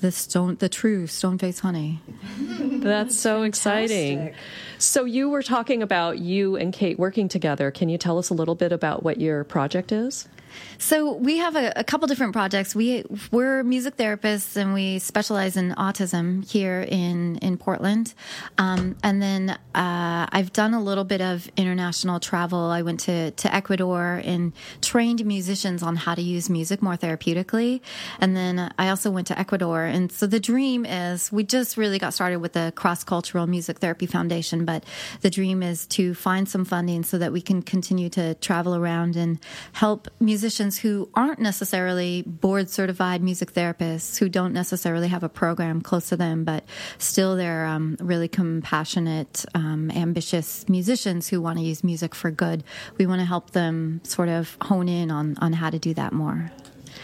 the 0.00 0.12
stone, 0.12 0.56
the 0.56 0.68
true 0.68 1.06
stone 1.06 1.38
face 1.38 1.60
honey. 1.60 2.00
That's 2.38 3.16
so 3.16 3.42
exciting. 3.42 4.34
So 4.78 5.04
you 5.04 5.28
were 5.28 5.42
talking 5.42 5.82
about 5.82 6.18
you 6.18 6.56
and 6.56 6.72
Kate 6.72 6.98
working 6.98 7.28
together. 7.28 7.70
Can 7.70 7.88
you 7.88 7.98
tell 7.98 8.18
us 8.18 8.30
a 8.30 8.34
little 8.34 8.54
bit 8.54 8.72
about 8.72 9.02
what 9.02 9.20
your 9.20 9.44
project 9.44 9.92
is? 9.92 10.28
So 10.78 11.12
we 11.12 11.38
have 11.38 11.56
a, 11.56 11.72
a 11.76 11.84
couple 11.84 12.06
different 12.08 12.32
projects. 12.32 12.74
We 12.74 13.04
we're 13.30 13.62
music 13.62 13.96
therapists 13.96 14.56
and 14.56 14.74
we 14.74 14.98
specialize 14.98 15.56
in 15.56 15.74
autism 15.74 16.48
here 16.48 16.82
in 16.86 17.36
in 17.38 17.56
Portland. 17.56 18.14
Um, 18.58 18.96
and 19.02 19.22
then 19.22 19.50
uh, 19.74 20.26
I've 20.30 20.52
done 20.52 20.74
a 20.74 20.82
little 20.82 21.04
bit 21.04 21.20
of 21.20 21.50
international 21.56 22.20
travel. 22.20 22.70
I 22.70 22.82
went 22.82 23.00
to 23.00 23.30
to 23.30 23.54
Ecuador 23.54 24.20
and 24.24 24.52
trained 24.82 25.24
musicians 25.24 25.82
on 25.82 25.96
how 25.96 26.14
to 26.14 26.22
use 26.22 26.50
music 26.50 26.82
more 26.82 26.96
therapeutically. 26.96 27.80
And 28.20 28.36
then 28.36 28.72
I 28.78 28.88
also 28.88 29.10
went 29.10 29.26
to 29.28 29.38
Ecuador. 29.38 29.84
And 29.84 30.10
so 30.12 30.26
the 30.26 30.40
dream 30.40 30.84
is 30.84 31.32
we 31.32 31.44
just 31.44 31.76
really 31.76 31.98
got 31.98 32.12
started 32.12 32.40
with 32.40 32.52
the 32.52 32.72
Cross 32.76 33.04
Cultural 33.04 33.46
Music 33.46 33.78
Therapy 33.78 34.06
Foundation, 34.06 34.64
but 34.64 34.84
the 35.20 35.30
dream 35.30 35.62
is 35.62 35.86
to 35.88 36.14
find 36.14 36.48
some 36.48 36.64
funding 36.64 37.02
so 37.02 37.18
that 37.18 37.32
we 37.32 37.40
can 37.40 37.62
continue 37.62 38.08
to 38.10 38.34
travel 38.34 38.74
around 38.74 39.16
and 39.16 39.38
help 39.72 40.08
musicians 40.20 40.65
who 40.74 41.08
aren't 41.14 41.38
necessarily 41.38 42.22
board 42.22 42.68
certified 42.68 43.22
music 43.22 43.52
therapists, 43.52 44.18
who 44.18 44.28
don't 44.28 44.52
necessarily 44.52 45.08
have 45.08 45.22
a 45.22 45.28
program 45.28 45.80
close 45.80 46.08
to 46.08 46.16
them, 46.16 46.44
but 46.44 46.64
still 46.98 47.36
they're 47.36 47.66
um, 47.66 47.96
really 48.00 48.28
compassionate, 48.28 49.44
um, 49.54 49.90
ambitious 49.90 50.68
musicians 50.68 51.28
who 51.28 51.40
want 51.40 51.58
to 51.58 51.64
use 51.64 51.84
music 51.84 52.14
for 52.14 52.30
good. 52.30 52.64
We 52.98 53.06
want 53.06 53.20
to 53.20 53.26
help 53.26 53.50
them 53.50 54.00
sort 54.04 54.28
of 54.28 54.56
hone 54.62 54.88
in 54.88 55.10
on, 55.10 55.36
on 55.40 55.52
how 55.52 55.70
to 55.70 55.78
do 55.78 55.94
that 55.94 56.12
more. 56.12 56.50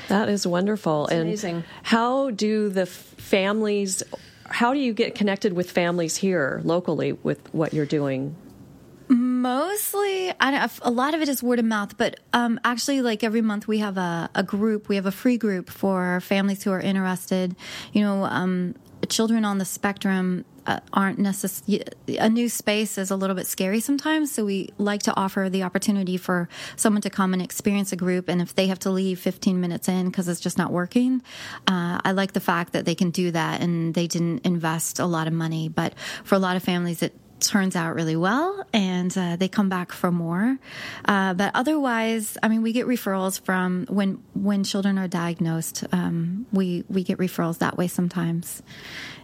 That 0.08 0.28
is 0.28 0.46
wonderful. 0.46 1.06
and 1.06 1.22
amazing. 1.22 1.64
how 1.82 2.30
do 2.30 2.68
the 2.68 2.82
f- 2.82 2.88
families? 2.88 4.02
How 4.46 4.74
do 4.74 4.80
you 4.80 4.92
get 4.92 5.14
connected 5.14 5.52
with 5.52 5.70
families 5.70 6.16
here 6.16 6.60
locally 6.64 7.12
with 7.12 7.38
what 7.54 7.72
you're 7.72 7.86
doing? 7.86 8.34
Mostly, 9.42 10.32
I 10.38 10.52
don't, 10.52 10.72
a 10.82 10.90
lot 10.92 11.14
of 11.14 11.20
it 11.20 11.28
is 11.28 11.42
word 11.42 11.58
of 11.58 11.64
mouth, 11.64 11.96
but 11.96 12.20
um, 12.32 12.60
actually, 12.62 13.02
like 13.02 13.24
every 13.24 13.40
month, 13.40 13.66
we 13.66 13.78
have 13.78 13.98
a, 13.98 14.30
a 14.36 14.44
group. 14.44 14.88
We 14.88 14.94
have 14.94 15.06
a 15.06 15.10
free 15.10 15.36
group 15.36 15.68
for 15.68 16.20
families 16.20 16.62
who 16.62 16.70
are 16.70 16.78
interested. 16.78 17.56
You 17.92 18.02
know, 18.02 18.22
um, 18.22 18.76
children 19.08 19.44
on 19.44 19.58
the 19.58 19.64
spectrum 19.64 20.44
uh, 20.64 20.78
aren't 20.92 21.18
necessarily 21.18 21.84
a 22.20 22.28
new 22.28 22.48
space 22.48 22.96
is 22.98 23.10
a 23.10 23.16
little 23.16 23.34
bit 23.34 23.48
scary 23.48 23.80
sometimes. 23.80 24.30
So 24.30 24.44
we 24.44 24.70
like 24.78 25.02
to 25.02 25.16
offer 25.16 25.48
the 25.50 25.64
opportunity 25.64 26.16
for 26.18 26.48
someone 26.76 27.02
to 27.02 27.10
come 27.10 27.32
and 27.32 27.42
experience 27.42 27.90
a 27.90 27.96
group, 27.96 28.28
and 28.28 28.40
if 28.40 28.54
they 28.54 28.68
have 28.68 28.78
to 28.80 28.90
leave 28.90 29.18
15 29.18 29.60
minutes 29.60 29.88
in 29.88 30.06
because 30.06 30.28
it's 30.28 30.40
just 30.40 30.56
not 30.56 30.70
working, 30.70 31.20
uh, 31.66 32.00
I 32.04 32.12
like 32.12 32.32
the 32.32 32.40
fact 32.40 32.74
that 32.74 32.84
they 32.84 32.94
can 32.94 33.10
do 33.10 33.32
that 33.32 33.60
and 33.60 33.92
they 33.92 34.06
didn't 34.06 34.46
invest 34.46 35.00
a 35.00 35.06
lot 35.06 35.26
of 35.26 35.32
money. 35.32 35.68
But 35.68 35.94
for 36.22 36.36
a 36.36 36.38
lot 36.38 36.54
of 36.54 36.62
families, 36.62 37.02
it 37.02 37.12
turns 37.42 37.76
out 37.76 37.94
really 37.94 38.16
well 38.16 38.64
and 38.72 39.16
uh, 39.16 39.36
they 39.36 39.48
come 39.48 39.68
back 39.68 39.92
for 39.92 40.10
more. 40.10 40.58
Uh, 41.04 41.34
but 41.34 41.50
otherwise 41.54 42.38
i 42.42 42.48
mean 42.48 42.62
we 42.62 42.72
get 42.72 42.86
referrals 42.86 43.40
from 43.40 43.86
when 43.88 44.22
when 44.34 44.64
children 44.64 44.98
are 44.98 45.08
diagnosed 45.08 45.84
um, 45.92 46.46
we 46.52 46.84
we 46.88 47.02
get 47.02 47.18
referrals 47.18 47.58
that 47.58 47.76
way 47.76 47.88
sometimes. 47.88 48.62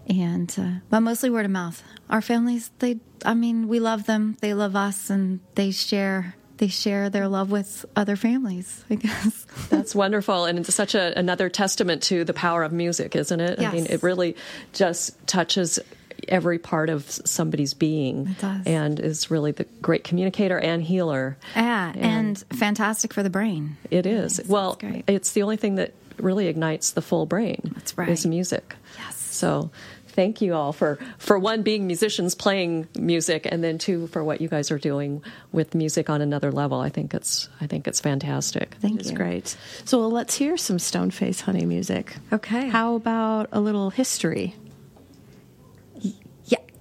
And 0.08 0.54
uh, 0.58 0.80
but 0.88 1.00
mostly 1.00 1.30
word 1.30 1.44
of 1.44 1.50
mouth. 1.50 1.82
Our 2.10 2.20
families 2.20 2.70
they 2.78 2.98
i 3.24 3.34
mean 3.34 3.68
we 3.68 3.80
love 3.80 4.06
them 4.06 4.36
they 4.40 4.54
love 4.54 4.76
us 4.76 5.10
and 5.10 5.40
they 5.54 5.70
share 5.70 6.34
they 6.58 6.68
share 6.68 7.08
their 7.08 7.28
love 7.28 7.50
with 7.50 7.84
other 7.94 8.16
families 8.16 8.84
i 8.90 8.94
guess. 8.96 9.46
That's 9.68 9.94
wonderful, 9.94 10.44
and 10.44 10.58
it's 10.58 10.74
such 10.74 10.94
a, 10.94 11.16
another 11.18 11.48
testament 11.48 12.02
to 12.04 12.24
the 12.24 12.34
power 12.34 12.62
of 12.62 12.72
music, 12.72 13.16
isn't 13.16 13.40
it? 13.40 13.60
I 13.60 13.72
mean, 13.72 13.86
it 13.86 14.02
really 14.02 14.36
just 14.72 15.26
touches 15.26 15.78
every 16.28 16.58
part 16.58 16.90
of 16.90 17.08
somebody's 17.10 17.74
being, 17.74 18.28
It 18.28 18.38
does. 18.38 18.66
and 18.66 19.00
is 19.00 19.30
really 19.30 19.52
the 19.52 19.64
great 19.82 20.04
communicator 20.04 20.58
and 20.58 20.82
healer. 20.82 21.36
yeah 21.56 21.92
and 21.96 22.38
fantastic 22.50 23.12
for 23.14 23.22
the 23.22 23.30
brain 23.30 23.76
It 23.90 24.06
is. 24.06 24.40
well, 24.48 24.76
great. 24.80 25.04
it's 25.08 25.32
the 25.32 25.42
only 25.42 25.56
thing 25.56 25.76
that 25.76 25.92
really 26.18 26.48
ignites 26.48 26.90
the 26.92 27.02
full 27.02 27.26
brain. 27.26 27.60
That's 27.74 27.96
right. 27.96 28.08
Is 28.08 28.26
music. 28.26 28.74
Yes. 28.98 29.16
So. 29.16 29.70
Thank 30.12 30.40
you 30.42 30.52
all 30.54 30.72
for, 30.72 30.98
for 31.18 31.38
one 31.38 31.62
being 31.62 31.86
musicians 31.86 32.34
playing 32.34 32.88
music, 32.98 33.46
and 33.48 33.62
then 33.62 33.78
two 33.78 34.08
for 34.08 34.24
what 34.24 34.40
you 34.40 34.48
guys 34.48 34.72
are 34.72 34.78
doing 34.78 35.22
with 35.52 35.76
music 35.76 36.10
on 36.10 36.20
another 36.20 36.50
level. 36.50 36.80
I 36.80 36.88
think 36.88 37.14
it's 37.14 37.48
I 37.60 37.68
think 37.68 37.86
it's 37.86 38.00
fantastic. 38.00 38.74
thank 38.80 38.98
It's 38.98 39.10
you 39.12 39.16
great. 39.16 39.56
So 39.84 40.00
well, 40.00 40.10
let's 40.10 40.34
hear 40.34 40.56
some 40.56 40.78
Stoneface 40.78 41.42
Honey 41.42 41.66
music. 41.66 42.16
Okay. 42.32 42.68
How 42.68 42.96
about 42.96 43.48
a 43.52 43.60
little 43.60 43.90
history 43.90 44.56
yeah 44.64 44.67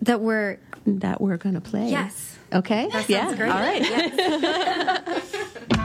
that 0.08 0.22
we're 0.22 0.58
that 0.86 1.22
we're 1.22 1.38
going 1.38 1.56
to 1.56 1.62
play? 1.62 1.90
Yes. 1.90 2.38
Okay. 2.52 2.90
That 2.92 3.06
sounds 3.06 3.10
yeah. 3.10 3.36
great. 3.36 3.52
All 3.52 3.60
right. 3.60 3.82
Well, 4.42 5.22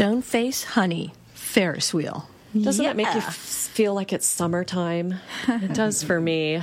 Stoneface 0.00 0.64
Honey 0.64 1.12
Ferris 1.34 1.92
wheel. 1.92 2.26
Doesn't 2.58 2.82
that 2.84 2.96
make 2.96 3.06
you 3.12 3.18
f- 3.20 3.36
feel 3.36 3.92
like 3.94 4.14
it's 4.14 4.26
summertime? 4.26 5.16
It 5.46 5.74
does 5.74 6.02
for 6.02 6.18
me. 6.18 6.60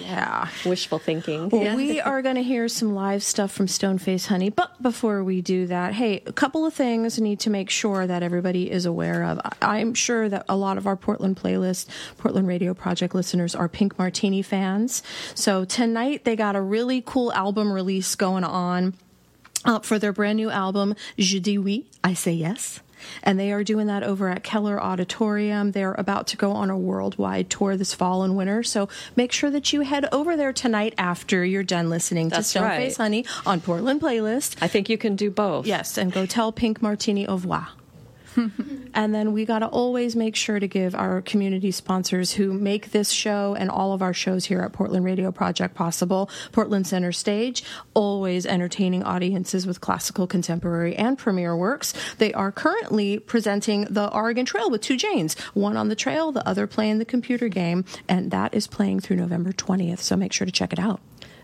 Yeah. 0.00 0.48
Wishful 0.66 0.98
thinking. 0.98 1.48
Well, 1.50 1.76
we 1.76 2.00
are 2.00 2.20
going 2.20 2.34
to 2.34 2.42
hear 2.42 2.66
some 2.68 2.94
live 2.96 3.22
stuff 3.22 3.52
from 3.52 3.66
Stoneface 3.66 4.26
Honey, 4.26 4.50
but 4.50 4.82
before 4.82 5.22
we 5.22 5.40
do 5.40 5.68
that, 5.68 5.94
hey, 5.94 6.22
a 6.26 6.32
couple 6.32 6.66
of 6.66 6.74
things 6.74 7.18
need 7.20 7.38
to 7.40 7.48
make 7.50 7.70
sure 7.70 8.06
that 8.08 8.24
everybody 8.24 8.68
is 8.70 8.86
aware 8.86 9.22
of. 9.24 9.38
I- 9.44 9.78
I'm 9.78 9.94
sure 9.94 10.28
that 10.28 10.44
a 10.48 10.56
lot 10.56 10.76
of 10.76 10.86
our 10.88 10.96
Portland 10.96 11.36
playlist, 11.36 11.86
Portland 12.18 12.48
Radio 12.48 12.74
Project 12.74 13.14
listeners 13.14 13.54
are 13.54 13.68
Pink 13.68 13.96
Martini 14.00 14.42
fans. 14.42 15.02
So 15.36 15.64
tonight 15.64 16.24
they 16.24 16.34
got 16.34 16.56
a 16.56 16.60
really 16.60 17.02
cool 17.06 17.32
album 17.32 17.72
release 17.72 18.16
going 18.16 18.42
on 18.44 18.94
uh, 19.64 19.80
for 19.80 19.98
their 19.98 20.12
brand 20.12 20.36
new 20.36 20.50
album, 20.50 20.94
Je 21.18 21.40
dis 21.40 21.58
oui, 21.58 21.84
I 22.02 22.14
say 22.14 22.32
yes. 22.32 22.80
And 23.22 23.38
they 23.40 23.50
are 23.50 23.64
doing 23.64 23.86
that 23.86 24.02
over 24.02 24.28
at 24.28 24.42
Keller 24.42 24.80
Auditorium. 24.80 25.72
They're 25.72 25.94
about 25.94 26.26
to 26.28 26.36
go 26.36 26.52
on 26.52 26.68
a 26.68 26.76
worldwide 26.76 27.48
tour 27.48 27.76
this 27.76 27.94
fall 27.94 28.22
and 28.22 28.36
winter. 28.36 28.62
So 28.62 28.88
make 29.16 29.32
sure 29.32 29.50
that 29.50 29.72
you 29.72 29.80
head 29.80 30.06
over 30.12 30.36
there 30.36 30.52
tonight 30.52 30.94
after 30.98 31.44
you're 31.44 31.62
done 31.62 31.88
listening 31.88 32.28
That's 32.28 32.52
to 32.52 32.58
Stoneface 32.58 32.62
right. 32.62 32.96
Honey 32.96 33.26
on 33.46 33.60
Portland 33.60 34.00
Playlist. 34.00 34.56
I 34.60 34.68
think 34.68 34.88
you 34.88 34.98
can 34.98 35.16
do 35.16 35.30
both. 35.30 35.66
Yes, 35.66 35.96
and 35.96 36.12
go 36.12 36.26
tell 36.26 36.52
Pink 36.52 36.82
Martini 36.82 37.26
au 37.26 37.34
revoir. 37.34 37.68
and 38.94 39.14
then 39.14 39.32
we 39.32 39.44
got 39.44 39.60
to 39.60 39.66
always 39.66 40.16
make 40.16 40.36
sure 40.36 40.58
to 40.58 40.68
give 40.68 40.94
our 40.94 41.22
community 41.22 41.70
sponsors 41.70 42.32
who 42.32 42.52
make 42.52 42.90
this 42.90 43.10
show 43.10 43.54
and 43.58 43.70
all 43.70 43.92
of 43.92 44.02
our 44.02 44.14
shows 44.14 44.46
here 44.46 44.60
at 44.60 44.72
Portland 44.72 45.04
Radio 45.04 45.30
Project 45.32 45.74
possible. 45.74 46.30
Portland 46.52 46.86
Center 46.86 47.12
Stage, 47.12 47.62
always 47.94 48.46
entertaining 48.46 49.02
audiences 49.02 49.66
with 49.66 49.80
classical, 49.80 50.26
contemporary, 50.26 50.96
and 50.96 51.18
premiere 51.18 51.56
works. 51.56 51.92
They 52.18 52.32
are 52.32 52.52
currently 52.52 53.18
presenting 53.18 53.82
the 53.90 54.12
Oregon 54.12 54.46
Trail 54.46 54.70
with 54.70 54.80
two 54.80 54.96
Janes, 54.96 55.38
one 55.54 55.76
on 55.76 55.88
the 55.88 55.96
trail, 55.96 56.32
the 56.32 56.46
other 56.48 56.66
playing 56.66 56.98
the 56.98 57.04
computer 57.04 57.48
game, 57.48 57.84
and 58.08 58.30
that 58.30 58.54
is 58.54 58.66
playing 58.66 59.00
through 59.00 59.16
November 59.16 59.52
20th. 59.52 59.98
So 60.00 60.16
make 60.16 60.32
sure 60.32 60.46
to 60.46 60.52
check 60.52 60.72
it 60.72 60.78
out. 60.78 61.00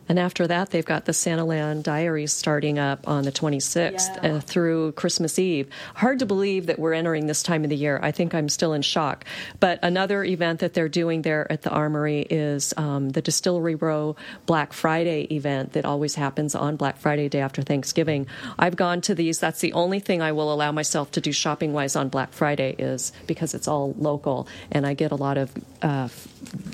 And 0.09 0.19
after 0.19 0.47
that, 0.47 0.71
they've 0.71 0.85
got 0.85 1.05
the 1.05 1.13
Santaland 1.13 1.83
Diaries 1.83 2.33
starting 2.33 2.79
up 2.79 3.07
on 3.09 3.25
the 3.25 3.33
26th 3.33 4.25
uh, 4.25 4.41
through 4.41 4.93
Christmas 4.93 5.39
Eve. 5.39 5.69
Hard 5.95 6.19
to 6.21 6.27
believe 6.27 6.67
that 6.67 6.79
we're 6.79 6.93
entering 6.93 7.27
this 7.27 7.43
time 7.43 7.65
of 7.65 7.71
the 7.71 7.77
year. 7.77 7.99
I 8.03 8.13
think 8.13 8.35
I'm 8.35 8.49
still 8.49 8.73
in 8.73 8.83
shock. 8.83 9.25
But 9.61 9.79
another 9.83 10.25
event 10.25 10.61
that 10.61 10.75
they're 10.75 10.89
doing 10.89 11.23
there 11.23 11.51
at 11.51 11.63
the 11.63 11.71
Armory 11.71 12.23
is 12.23 12.73
um, 12.77 13.11
the 13.11 13.23
Distillery 13.23 13.75
Row 13.75 14.17
Black 14.47 14.73
Friday 14.73 15.23
event 15.35 15.73
that 15.73 15.85
always 15.85 16.15
happens 16.15 16.55
on 16.55 16.77
Black 16.77 16.99
Friday, 16.99 17.29
day 17.29 17.41
after 17.41 17.63
Thanksgiving. 17.63 18.27
I've 18.59 18.77
gone 18.77 19.01
to 19.03 19.15
these. 19.15 19.41
That's 19.41 19.61
the 19.61 19.73
only 19.73 20.01
thing 20.01 20.23
I 20.23 20.33
will 20.33 20.53
allow 20.53 20.73
myself 20.73 21.11
to 21.13 21.21
do 21.21 21.33
shopping 21.33 21.73
wise 21.73 21.97
on 21.97 22.09
Black 22.09 22.33
Friday 22.33 22.75
is 22.79 23.13
because 23.27 23.55
it's 23.55 23.69
all 23.69 23.95
local 23.99 24.49
and 24.71 24.87
I 24.87 24.95
get 24.95 25.13
a 25.13 25.17
lot 25.17 25.39
of 25.39 25.53
uh, 25.83 26.09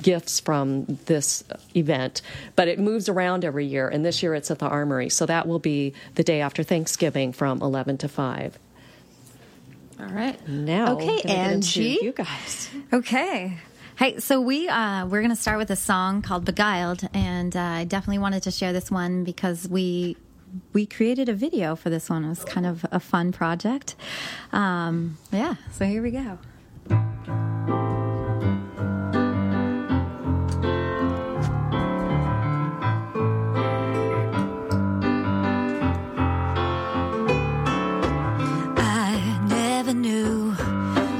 gifts 0.03 0.41
from 0.41 0.85
this 1.07 1.45
event. 1.75 2.23
But 2.57 2.69
it 2.69 2.79
moves 2.79 3.09
around 3.09 3.45
every 3.45 3.67
year, 3.67 3.89
and 3.89 4.05
this 4.05 4.23
year 4.23 4.35
it's 4.35 4.51
at 4.51 4.59
the 4.59 4.67
Armory. 4.69 5.09
So 5.09 5.27
that 5.27 5.47
will 5.47 5.59
be 5.59 5.95
the 6.15 6.23
day 6.25 6.41
after 6.41 6.63
Thanksgiving 6.63 7.33
from 7.33 7.61
11 7.63 7.99
to 7.99 8.09
5. 8.09 8.59
All 10.01 10.07
right. 10.07 10.49
Now, 10.49 10.95
Okay, 10.95 11.05
we're 11.07 11.11
gonna 11.13 11.23
get 11.23 11.53
into 11.53 11.81
Angie. 11.81 11.99
you 12.03 12.13
guys. 12.13 12.71
Okay. 12.93 13.57
Hey, 13.97 14.19
so 14.19 14.41
we 14.41 14.69
uh, 14.69 15.07
we're 15.07 15.23
gonna 15.23 15.37
start 15.37 15.59
with 15.59 15.71
a 15.71 15.77
song 15.77 16.23
called 16.23 16.45
"Beguiled," 16.45 17.03
and 17.15 17.55
uh, 17.55 17.61
I 17.61 17.85
definitely 17.85 18.19
wanted 18.19 18.43
to 18.45 18.51
share 18.51 18.73
this 18.73 18.91
one 18.91 19.23
because 19.23 19.69
we 19.69 20.17
we 20.73 20.87
created 20.87 21.29
a 21.29 21.35
video 21.35 21.77
for 21.77 21.89
this 21.91 22.11
one. 22.11 22.25
It 22.25 22.31
was 22.31 22.45
kind 22.45 22.67
of 22.67 22.85
a 22.91 22.99
fun 22.99 23.31
project. 23.33 23.95
Um, 24.51 25.19
yeah, 25.31 25.55
so 25.73 25.85
here 25.85 26.03
we 26.03 26.11
go. 26.11 26.39
Knew 40.03 40.53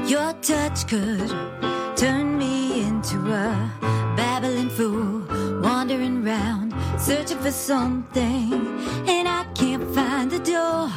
your 0.05 0.33
touch 0.41 0.85
could 0.87 1.29
turn 1.95 2.37
me 2.37 2.83
into 2.83 3.17
a 3.31 3.71
babbling 4.17 4.69
fool, 4.69 5.21
wandering 5.61 6.21
round 6.23 6.73
searching 6.97 7.37
for 7.39 7.51
something, 7.51 8.53
and 9.07 9.27
I 9.27 9.45
can't 9.55 9.87
find 9.95 10.29
the 10.29 10.39
door. 10.39 10.89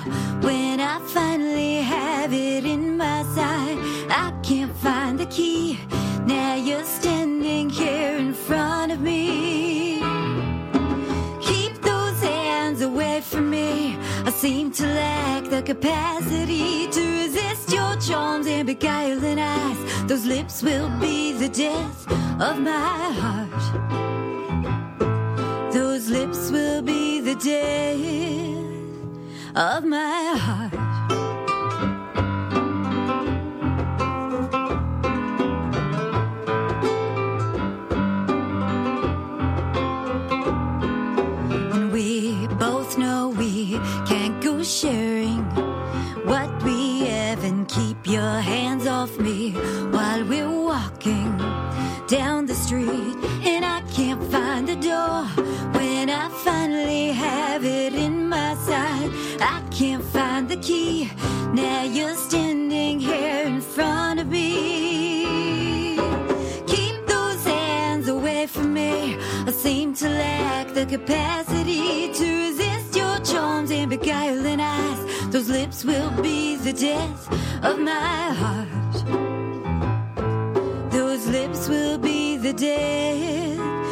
When 0.47 0.81
I 0.81 0.99
finally 1.15 1.77
have 1.77 2.33
it 2.33 2.65
in 2.65 2.97
my 2.97 3.23
sight, 3.37 3.79
I 4.11 4.33
can't 4.43 4.77
find 4.77 5.19
the 5.19 5.27
key. 5.27 5.79
Now 6.27 6.55
you're 6.57 6.85
standing 6.85 7.71
here 7.71 8.17
in 8.17 8.35
front 8.35 8.91
of 8.91 9.01
me. 9.01 10.01
Keep 11.41 11.83
those 11.83 12.21
hands 12.21 12.83
away 12.83 13.21
from 13.21 13.49
me. 13.49 13.97
I 14.25 14.31
seem 14.31 14.73
to 14.73 14.87
lack 14.87 15.45
the 15.51 15.63
capacity 15.63 16.89
to 16.89 17.16
your 17.97 18.17
charms 18.17 18.47
and 18.47 18.67
beguiling 18.67 19.39
eyes. 19.39 19.79
Those 20.07 20.27
lips 20.27 20.63
will 20.63 20.91
be 21.01 21.33
the 21.33 21.49
death 21.49 22.07
of 22.41 22.61
my 22.61 23.13
heart. 23.21 23.51
Those 25.73 26.11
lips 26.11 26.51
will 26.51 26.83
be 26.83 27.21
the 27.21 27.35
death 27.37 27.97
of 29.57 29.85
my 29.85 30.37
heart. 30.39 30.86
Your 48.07 48.41
hands 48.41 48.87
off 48.87 49.19
me 49.19 49.51
while 49.91 50.25
we're 50.25 50.51
walking 50.51 51.37
down 52.07 52.47
the 52.47 52.55
street. 52.55 53.17
And 53.45 53.65
I 53.65 53.81
can't 53.93 54.23
find 54.31 54.69
the 54.69 54.77
door 54.77 55.25
when 55.73 56.11
I 56.11 56.29
finally 56.45 57.09
have 57.13 57.65
it 57.65 57.95
in 57.95 58.29
my 58.29 58.55
sight. 58.55 59.11
I 59.41 59.61
can't 59.71 60.05
find 60.05 60.49
the 60.49 60.57
key. 60.57 61.11
Now 61.53 61.83
you're 61.83 62.15
standing 62.15 63.01
here 63.01 63.45
in 63.47 63.61
front 63.61 64.21
of 64.21 64.29
me. 64.29 65.97
Keep 66.67 67.07
those 67.07 67.45
hands 67.45 68.09
away 68.09 68.47
from 68.47 68.73
me. 68.73 69.17
I 69.47 69.51
seem 69.51 69.95
to 69.95 70.09
lack 70.09 70.75
the 70.75 70.87
capacity 70.87 72.13
to 72.13 72.39
resist 72.47 72.95
your 72.95 73.19
charms 73.21 73.71
and 73.71 73.91
beguiling 73.91 74.61
eyes. 74.61 75.06
Those 75.37 75.51
lips 75.51 75.85
will 75.85 76.11
be 76.23 76.57
the 76.57 76.73
death 76.73 77.29
of 77.63 77.79
my 77.79 78.33
heart. 78.41 78.95
Those 80.91 81.27
lips 81.29 81.69
will 81.69 81.99
be 81.99 82.39
the 82.39 82.55
death. 82.55 83.86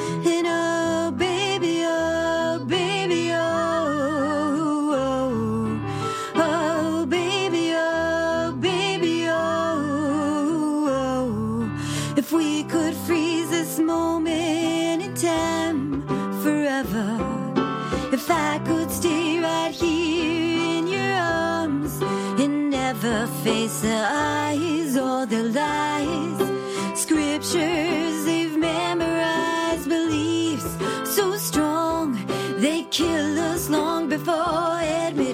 Face 23.45 23.81
the 23.81 24.07
eyes 24.11 24.97
or 24.97 25.27
the 25.27 25.43
lies, 25.59 26.99
scriptures 26.99 28.25
they've 28.25 28.57
memorized, 28.57 29.87
beliefs 29.87 30.71
so 31.05 31.37
strong. 31.37 32.17
They 32.57 32.85
kill 32.85 33.39
us 33.39 33.69
long 33.69 34.09
before 34.09 34.81
admitting 34.81 35.34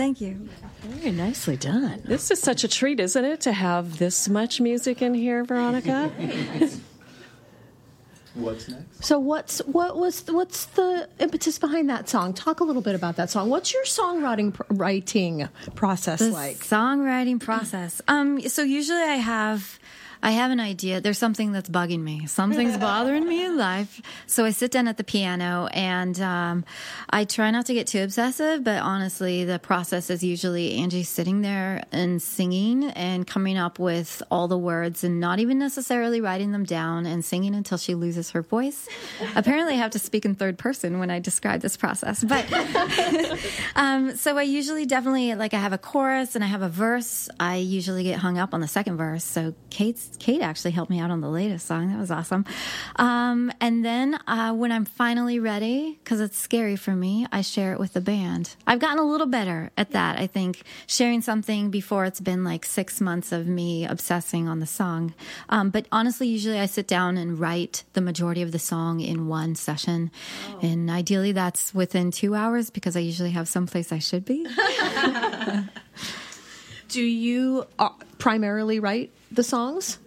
Thank 0.00 0.22
you. 0.22 0.48
Very 0.80 1.10
nicely 1.10 1.58
done. 1.58 2.00
This 2.06 2.30
is 2.30 2.40
such 2.40 2.64
a 2.64 2.68
treat, 2.68 3.00
isn't 3.00 3.22
it, 3.22 3.42
to 3.42 3.52
have 3.52 3.98
this 3.98 4.30
much 4.30 4.58
music 4.58 5.02
in 5.02 5.12
here, 5.12 5.44
Veronica? 5.44 6.10
What's 8.34 8.66
next? 8.70 9.04
So 9.04 9.18
what's 9.18 9.58
what 9.66 9.98
was 9.98 10.24
what's 10.28 10.64
the 10.66 11.06
impetus 11.18 11.58
behind 11.58 11.90
that 11.90 12.08
song? 12.08 12.32
Talk 12.32 12.60
a 12.60 12.64
little 12.64 12.80
bit 12.80 12.94
about 12.94 13.16
that 13.16 13.28
song. 13.28 13.50
What's 13.50 13.74
your 13.74 13.84
songwriting 13.84 14.54
pr- 14.54 14.62
writing 14.70 15.48
process 15.74 16.20
The 16.20 16.30
like? 16.30 16.56
songwriting 16.60 17.38
process. 17.38 18.00
Um, 18.08 18.40
so 18.48 18.62
usually 18.62 19.02
I 19.02 19.16
have. 19.16 19.78
I 20.22 20.32
have 20.32 20.50
an 20.50 20.60
idea. 20.60 21.00
There's 21.00 21.18
something 21.18 21.52
that's 21.52 21.68
bugging 21.68 22.00
me. 22.00 22.26
Something's 22.26 22.76
bothering 22.78 23.26
me 23.26 23.44
in 23.44 23.56
life. 23.56 24.02
So 24.26 24.44
I 24.44 24.50
sit 24.50 24.70
down 24.70 24.86
at 24.88 24.96
the 24.96 25.04
piano 25.04 25.68
and 25.72 26.20
um, 26.20 26.64
I 27.08 27.24
try 27.24 27.50
not 27.50 27.66
to 27.66 27.74
get 27.74 27.86
too 27.86 28.02
obsessive, 28.02 28.62
but 28.62 28.82
honestly, 28.82 29.44
the 29.44 29.58
process 29.58 30.10
is 30.10 30.22
usually 30.22 30.74
Angie 30.74 31.04
sitting 31.04 31.40
there 31.40 31.84
and 31.90 32.20
singing 32.20 32.84
and 32.84 33.26
coming 33.26 33.56
up 33.56 33.78
with 33.78 34.22
all 34.30 34.48
the 34.48 34.58
words 34.58 35.04
and 35.04 35.20
not 35.20 35.38
even 35.38 35.58
necessarily 35.58 36.20
writing 36.20 36.52
them 36.52 36.64
down 36.64 37.06
and 37.06 37.24
singing 37.24 37.54
until 37.54 37.78
she 37.78 37.94
loses 37.94 38.30
her 38.30 38.42
voice. 38.42 38.88
Apparently, 39.36 39.74
I 39.74 39.78
have 39.78 39.92
to 39.92 39.98
speak 39.98 40.24
in 40.24 40.34
third 40.34 40.58
person 40.58 40.98
when 40.98 41.10
I 41.10 41.18
describe 41.18 41.60
this 41.60 41.76
process. 41.76 42.22
But 42.22 42.46
um, 43.74 44.16
so 44.16 44.36
I 44.36 44.42
usually 44.42 44.84
definitely 44.84 45.34
like 45.34 45.54
I 45.54 45.58
have 45.58 45.72
a 45.72 45.78
chorus 45.78 46.34
and 46.34 46.44
I 46.44 46.48
have 46.48 46.62
a 46.62 46.68
verse. 46.68 47.28
I 47.38 47.56
usually 47.56 48.04
get 48.04 48.18
hung 48.18 48.38
up 48.38 48.52
on 48.52 48.60
the 48.60 48.68
second 48.68 48.96
verse. 48.96 49.24
So 49.24 49.54
Kate's 49.70 50.09
Kate 50.18 50.42
actually 50.42 50.72
helped 50.72 50.90
me 50.90 51.00
out 51.00 51.10
on 51.10 51.20
the 51.20 51.28
latest 51.28 51.66
song. 51.66 51.90
That 51.90 51.98
was 51.98 52.10
awesome. 52.10 52.44
Um, 52.96 53.52
and 53.60 53.84
then 53.84 54.18
uh, 54.26 54.52
when 54.52 54.70
I'm 54.72 54.84
finally 54.84 55.38
ready, 55.38 55.98
because 56.02 56.20
it's 56.20 56.36
scary 56.36 56.76
for 56.76 56.92
me, 56.92 57.26
I 57.32 57.40
share 57.40 57.72
it 57.72 57.80
with 57.80 57.94
the 57.94 58.00
band. 58.00 58.54
I've 58.66 58.80
gotten 58.80 58.98
a 58.98 59.04
little 59.08 59.26
better 59.26 59.70
at 59.76 59.90
that. 59.92 60.18
I 60.18 60.26
think 60.26 60.62
sharing 60.86 61.22
something 61.22 61.70
before 61.70 62.04
it's 62.04 62.20
been 62.20 62.44
like 62.44 62.64
six 62.64 63.00
months 63.00 63.32
of 63.32 63.46
me 63.46 63.86
obsessing 63.86 64.48
on 64.48 64.60
the 64.60 64.66
song. 64.66 65.14
Um, 65.48 65.70
but 65.70 65.86
honestly, 65.90 66.28
usually 66.28 66.58
I 66.58 66.66
sit 66.66 66.86
down 66.86 67.16
and 67.16 67.38
write 67.38 67.84
the 67.94 68.00
majority 68.00 68.42
of 68.42 68.52
the 68.52 68.58
song 68.58 69.00
in 69.00 69.26
one 69.26 69.54
session, 69.54 70.10
and 70.60 70.90
ideally 70.90 71.32
that's 71.32 71.74
within 71.74 72.10
two 72.10 72.34
hours 72.34 72.70
because 72.70 72.96
I 72.96 73.00
usually 73.00 73.30
have 73.30 73.48
someplace 73.48 73.92
I 73.92 73.98
should 73.98 74.24
be. 74.24 74.46
Do 76.88 77.02
you 77.02 77.66
uh, 77.78 77.90
primarily 78.18 78.80
write 78.80 79.12
the 79.30 79.42
songs 79.42 79.98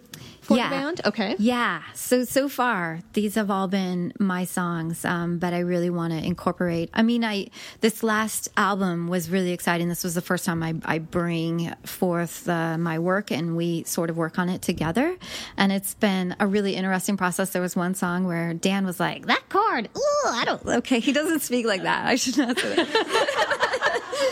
for 0.42 0.58
Yeah. 0.58 0.68
the 0.68 0.74
band? 0.76 1.00
Okay. 1.06 1.36
Yeah. 1.38 1.80
So 1.94 2.24
so 2.24 2.50
far, 2.50 3.00
these 3.14 3.34
have 3.36 3.50
all 3.50 3.66
been 3.66 4.12
my 4.18 4.44
songs, 4.44 5.02
um, 5.04 5.38
but 5.38 5.54
I 5.54 5.60
really 5.60 5.88
want 5.88 6.12
to 6.12 6.18
incorporate. 6.22 6.90
I 6.92 7.02
mean, 7.02 7.24
I 7.24 7.48
this 7.80 8.02
last 8.02 8.50
album 8.56 9.08
was 9.08 9.30
really 9.30 9.52
exciting. 9.52 9.88
This 9.88 10.04
was 10.04 10.14
the 10.14 10.20
first 10.20 10.44
time 10.44 10.62
I, 10.62 10.74
I 10.84 10.98
bring 10.98 11.72
forth 11.86 12.46
uh, 12.46 12.76
my 12.76 12.98
work, 12.98 13.30
and 13.30 13.56
we 13.56 13.84
sort 13.84 14.10
of 14.10 14.18
work 14.18 14.38
on 14.38 14.50
it 14.50 14.60
together. 14.60 15.16
And 15.56 15.72
it's 15.72 15.94
been 15.94 16.36
a 16.38 16.46
really 16.46 16.76
interesting 16.76 17.16
process. 17.16 17.50
There 17.50 17.62
was 17.62 17.74
one 17.74 17.94
song 17.94 18.26
where 18.26 18.52
Dan 18.52 18.84
was 18.84 19.00
like, 19.00 19.24
"That 19.26 19.48
chord, 19.48 19.88
ooh, 19.96 20.28
I 20.28 20.44
don't." 20.44 20.62
Okay, 20.84 21.00
he 21.00 21.12
doesn't 21.12 21.40
speak 21.40 21.64
like 21.64 21.84
that. 21.84 22.04
I 22.06 22.16
should 22.16 22.36
not 22.36 22.58
say 22.58 22.74
that. 22.76 23.70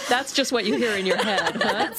That's 0.08 0.32
just 0.32 0.52
what 0.52 0.64
you 0.64 0.76
hear 0.76 0.92
in 0.96 1.06
your 1.06 1.16
head, 1.22 1.56
huh? 1.62 1.90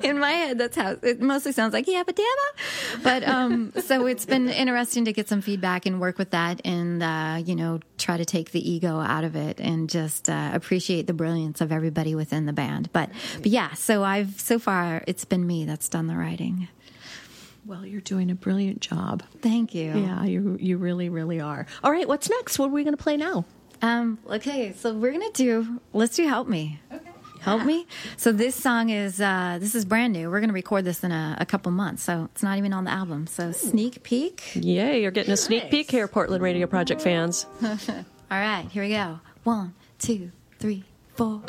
in 0.02 0.18
my 0.18 0.30
head 0.30 0.58
that's 0.58 0.76
how 0.76 0.96
it 1.02 1.20
mostly 1.20 1.52
sounds 1.52 1.72
like 1.72 1.86
yeah 1.86 2.02
but 2.04 2.16
damn 2.16 3.02
but 3.02 3.24
um 3.26 3.72
so 3.80 4.06
it's 4.06 4.24
been 4.26 4.48
interesting 4.48 5.04
to 5.04 5.12
get 5.12 5.28
some 5.28 5.40
feedback 5.40 5.86
and 5.86 6.00
work 6.00 6.18
with 6.18 6.30
that 6.30 6.60
and 6.64 7.02
uh 7.02 7.40
you 7.44 7.54
know 7.54 7.80
try 7.98 8.16
to 8.16 8.24
take 8.24 8.50
the 8.52 8.70
ego 8.70 8.98
out 8.98 9.24
of 9.24 9.36
it 9.36 9.60
and 9.60 9.88
just 9.90 10.28
uh, 10.28 10.50
appreciate 10.52 11.06
the 11.06 11.12
brilliance 11.12 11.60
of 11.60 11.70
everybody 11.72 12.14
within 12.14 12.46
the 12.46 12.52
band 12.52 12.92
but 12.92 13.10
but 13.38 13.46
yeah 13.46 13.72
so 13.74 14.02
i've 14.02 14.40
so 14.40 14.58
far 14.58 15.02
it's 15.06 15.24
been 15.24 15.46
me 15.46 15.64
that's 15.64 15.88
done 15.88 16.06
the 16.06 16.16
writing 16.16 16.68
Well, 17.64 17.86
you're 17.86 18.00
doing 18.00 18.30
a 18.30 18.34
brilliant 18.34 18.80
job. 18.80 19.22
thank 19.40 19.74
you 19.74 19.92
Yeah, 19.92 20.24
you 20.24 20.56
you 20.60 20.78
really 20.78 21.08
really 21.08 21.40
are. 21.40 21.66
All 21.84 21.92
right, 21.92 22.08
what's 22.08 22.28
next? 22.28 22.58
What 22.58 22.66
are 22.66 22.72
we 22.72 22.82
going 22.84 22.96
to 22.96 23.02
play 23.02 23.16
now? 23.16 23.44
Um, 23.80 24.18
okay, 24.28 24.72
so 24.74 24.92
we're 24.94 25.12
gonna 25.12 25.30
do 25.32 25.80
let's 25.92 26.16
do 26.16 26.26
Help 26.26 26.48
Me. 26.48 26.80
Okay. 26.92 27.01
Help 27.42 27.64
me. 27.64 27.86
So 28.16 28.32
this 28.32 28.54
song 28.54 28.90
is 28.90 29.20
uh, 29.20 29.58
this 29.60 29.74
is 29.74 29.84
brand 29.84 30.12
new. 30.12 30.30
We're 30.30 30.40
gonna 30.40 30.52
record 30.52 30.84
this 30.84 31.02
in 31.02 31.10
a, 31.12 31.36
a 31.40 31.46
couple 31.46 31.72
months, 31.72 32.02
so 32.02 32.28
it's 32.32 32.42
not 32.42 32.58
even 32.58 32.72
on 32.72 32.84
the 32.84 32.90
album. 32.90 33.26
So 33.26 33.52
sneak 33.52 34.02
peek. 34.02 34.52
Yay, 34.54 35.02
you're 35.02 35.10
getting 35.10 35.32
a 35.32 35.36
sneak 35.36 35.70
peek 35.70 35.90
here, 35.90 36.06
Portland 36.08 36.42
Radio 36.42 36.66
Project 36.66 37.02
fans. 37.02 37.46
All 37.62 37.68
right, 38.30 38.66
here 38.70 38.82
we 38.82 38.90
go. 38.90 39.20
One, 39.44 39.74
two, 39.98 40.30
three, 40.58 40.84
four. 41.14 41.42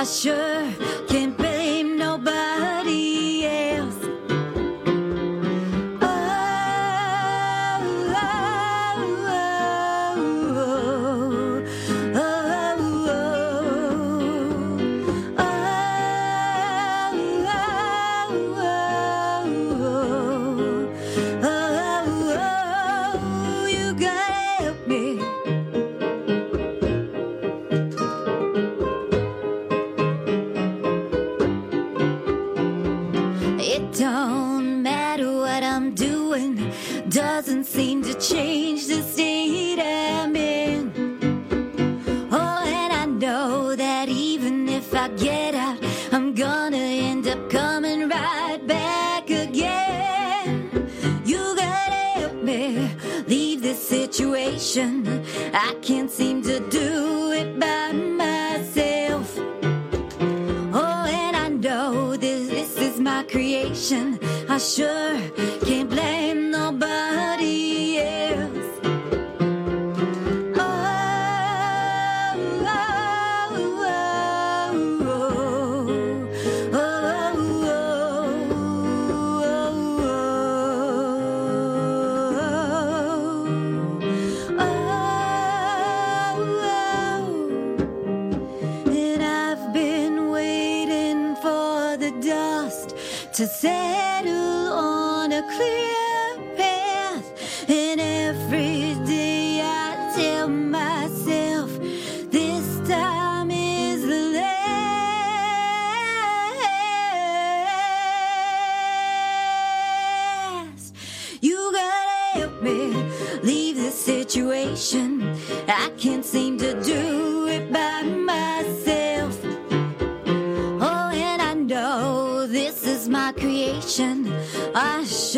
I 0.00 0.04
sure 0.04 1.07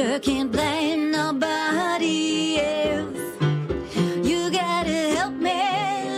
sure 0.01 0.19
can't 0.19 0.51
blame 0.51 1.11
nobody 1.11 2.59
else. 2.59 3.23
You 4.29 4.51
gotta 4.51 4.99
help 5.17 5.35
me 5.35 5.61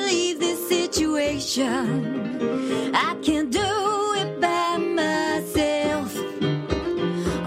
leave 0.08 0.38
this 0.38 0.60
situation. 0.68 2.94
I 2.94 3.16
can't 3.22 3.50
do 3.50 3.70
it 4.22 4.40
by 4.40 4.76
myself. 4.76 6.10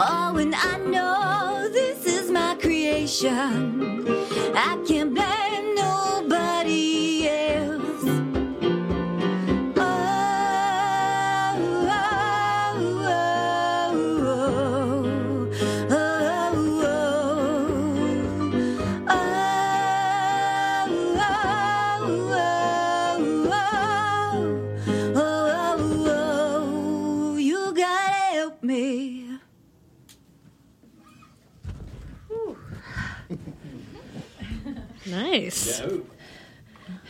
Oh, 0.08 0.38
and 0.44 0.54
I 0.56 0.78
know 0.94 1.70
this 1.72 2.06
is 2.06 2.32
my 2.32 2.56
creation. 2.56 4.06
I 4.56 4.72
can't 4.88 5.14
blame 5.14 5.55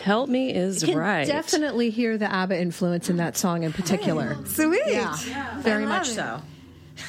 Help 0.05 0.29
me 0.29 0.53
is 0.53 0.83
You 0.83 0.89
can 0.89 0.99
right. 0.99 1.25
definitely 1.25 1.89
hear 1.89 2.15
the 2.15 2.31
ABBA 2.31 2.61
influence 2.61 3.09
in 3.09 3.17
that 3.17 3.35
song 3.35 3.63
in 3.63 3.73
particular. 3.73 4.37
Sweet. 4.45 4.79
Yeah, 4.85 5.15
very 5.61 5.87
much 5.87 6.15
love 6.15 6.43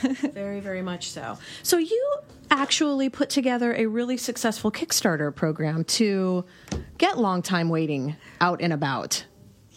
so. 0.00 0.08
very, 0.32 0.60
very 0.60 0.80
much 0.80 1.10
so. 1.10 1.36
So 1.62 1.76
you 1.76 2.16
actually 2.50 3.10
put 3.10 3.28
together 3.28 3.74
a 3.74 3.84
really 3.84 4.16
successful 4.16 4.72
Kickstarter 4.72 5.34
program 5.34 5.84
to 5.84 6.46
get 6.96 7.18
long 7.18 7.42
time 7.42 7.68
waiting 7.68 8.16
out 8.40 8.62
and 8.62 8.72
about. 8.72 9.26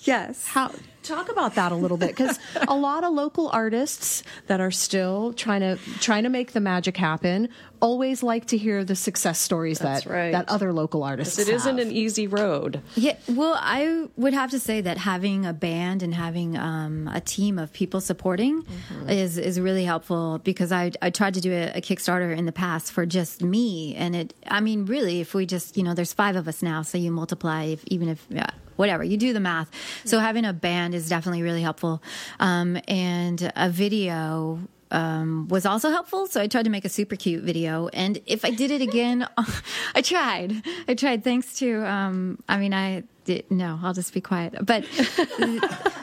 Yes. 0.03 0.47
How 0.47 0.71
talk 1.03 1.29
about 1.29 1.55
that 1.55 1.71
a 1.71 1.75
little 1.75 1.97
bit 1.97 2.09
because 2.09 2.37
a 2.67 2.75
lot 2.75 3.03
of 3.03 3.13
local 3.13 3.49
artists 3.49 4.23
that 4.47 4.59
are 4.59 4.71
still 4.71 5.33
trying 5.33 5.61
to 5.61 5.77
trying 5.99 6.23
to 6.23 6.29
make 6.29 6.51
the 6.51 6.59
magic 6.59 6.97
happen 6.97 7.49
always 7.79 8.21
like 8.21 8.45
to 8.45 8.57
hear 8.57 8.83
the 8.83 8.95
success 8.95 9.39
stories 9.39 9.79
That's 9.79 10.03
that 10.03 10.11
right. 10.11 10.31
that 10.33 10.49
other 10.49 10.73
local 10.73 11.03
artists 11.03 11.37
Because 11.37 11.49
it 11.49 11.55
isn't 11.55 11.79
an 11.79 11.91
easy 11.91 12.27
road. 12.27 12.81
Yeah, 12.95 13.15
well, 13.27 13.55
I 13.57 14.07
would 14.17 14.33
have 14.33 14.51
to 14.51 14.59
say 14.59 14.81
that 14.81 14.97
having 14.97 15.45
a 15.45 15.53
band 15.53 16.03
and 16.03 16.13
having 16.13 16.57
um, 16.57 17.09
a 17.11 17.21
team 17.21 17.57
of 17.57 17.71
people 17.71 18.01
supporting 18.01 18.65
is 19.07 19.37
is 19.37 19.59
really 19.59 19.85
helpful 19.85 20.39
because 20.43 20.71
I 20.71 20.91
I 21.01 21.09
tried 21.09 21.35
to 21.35 21.41
do 21.41 21.51
a, 21.53 21.71
a 21.75 21.81
Kickstarter 21.81 22.35
in 22.37 22.45
the 22.45 22.51
past 22.51 22.91
for 22.91 23.05
just 23.05 23.41
me, 23.41 23.95
and 23.95 24.15
it. 24.15 24.33
I 24.45 24.59
mean, 24.59 24.85
really, 24.85 25.21
if 25.21 25.33
we 25.33 25.45
just 25.45 25.77
you 25.77 25.83
know, 25.83 25.93
there's 25.93 26.13
five 26.13 26.35
of 26.35 26.47
us 26.47 26.61
now, 26.61 26.81
so 26.81 26.97
you 26.97 27.11
multiply, 27.11 27.63
if, 27.63 27.83
even 27.85 28.09
if. 28.09 28.25
Yeah, 28.29 28.49
Whatever 28.79 29.03
you 29.03 29.17
do 29.17 29.33
the 29.33 29.41
math, 29.41 29.69
so 30.05 30.19
having 30.19 30.45
a 30.45 30.53
band 30.53 30.95
is 30.95 31.09
definitely 31.09 31.41
really 31.41 31.61
helpful, 31.61 32.01
um, 32.39 32.79
and 32.87 33.51
a 33.57 33.69
video 33.69 34.61
um, 34.91 35.47
was 35.49 35.65
also 35.65 35.89
helpful. 35.89 36.27
So 36.27 36.41
I 36.41 36.47
tried 36.47 36.63
to 36.63 36.69
make 36.69 36.85
a 36.85 36.89
super 36.89 37.15
cute 37.15 37.43
video. 37.43 37.87
And 37.89 38.19
if 38.25 38.43
I 38.45 38.51
did 38.51 38.71
it 38.71 38.81
again, 38.81 39.27
I 39.95 40.01
tried. 40.01 40.63
I 40.87 40.93
tried 40.93 41.23
thanks 41.23 41.57
to, 41.59 41.85
um, 41.85 42.41
I 42.47 42.57
mean, 42.57 42.73
I 42.73 43.03
did, 43.25 43.49
no, 43.51 43.79
I'll 43.83 43.93
just 43.93 44.13
be 44.13 44.21
quiet. 44.21 44.55
But 44.65 44.85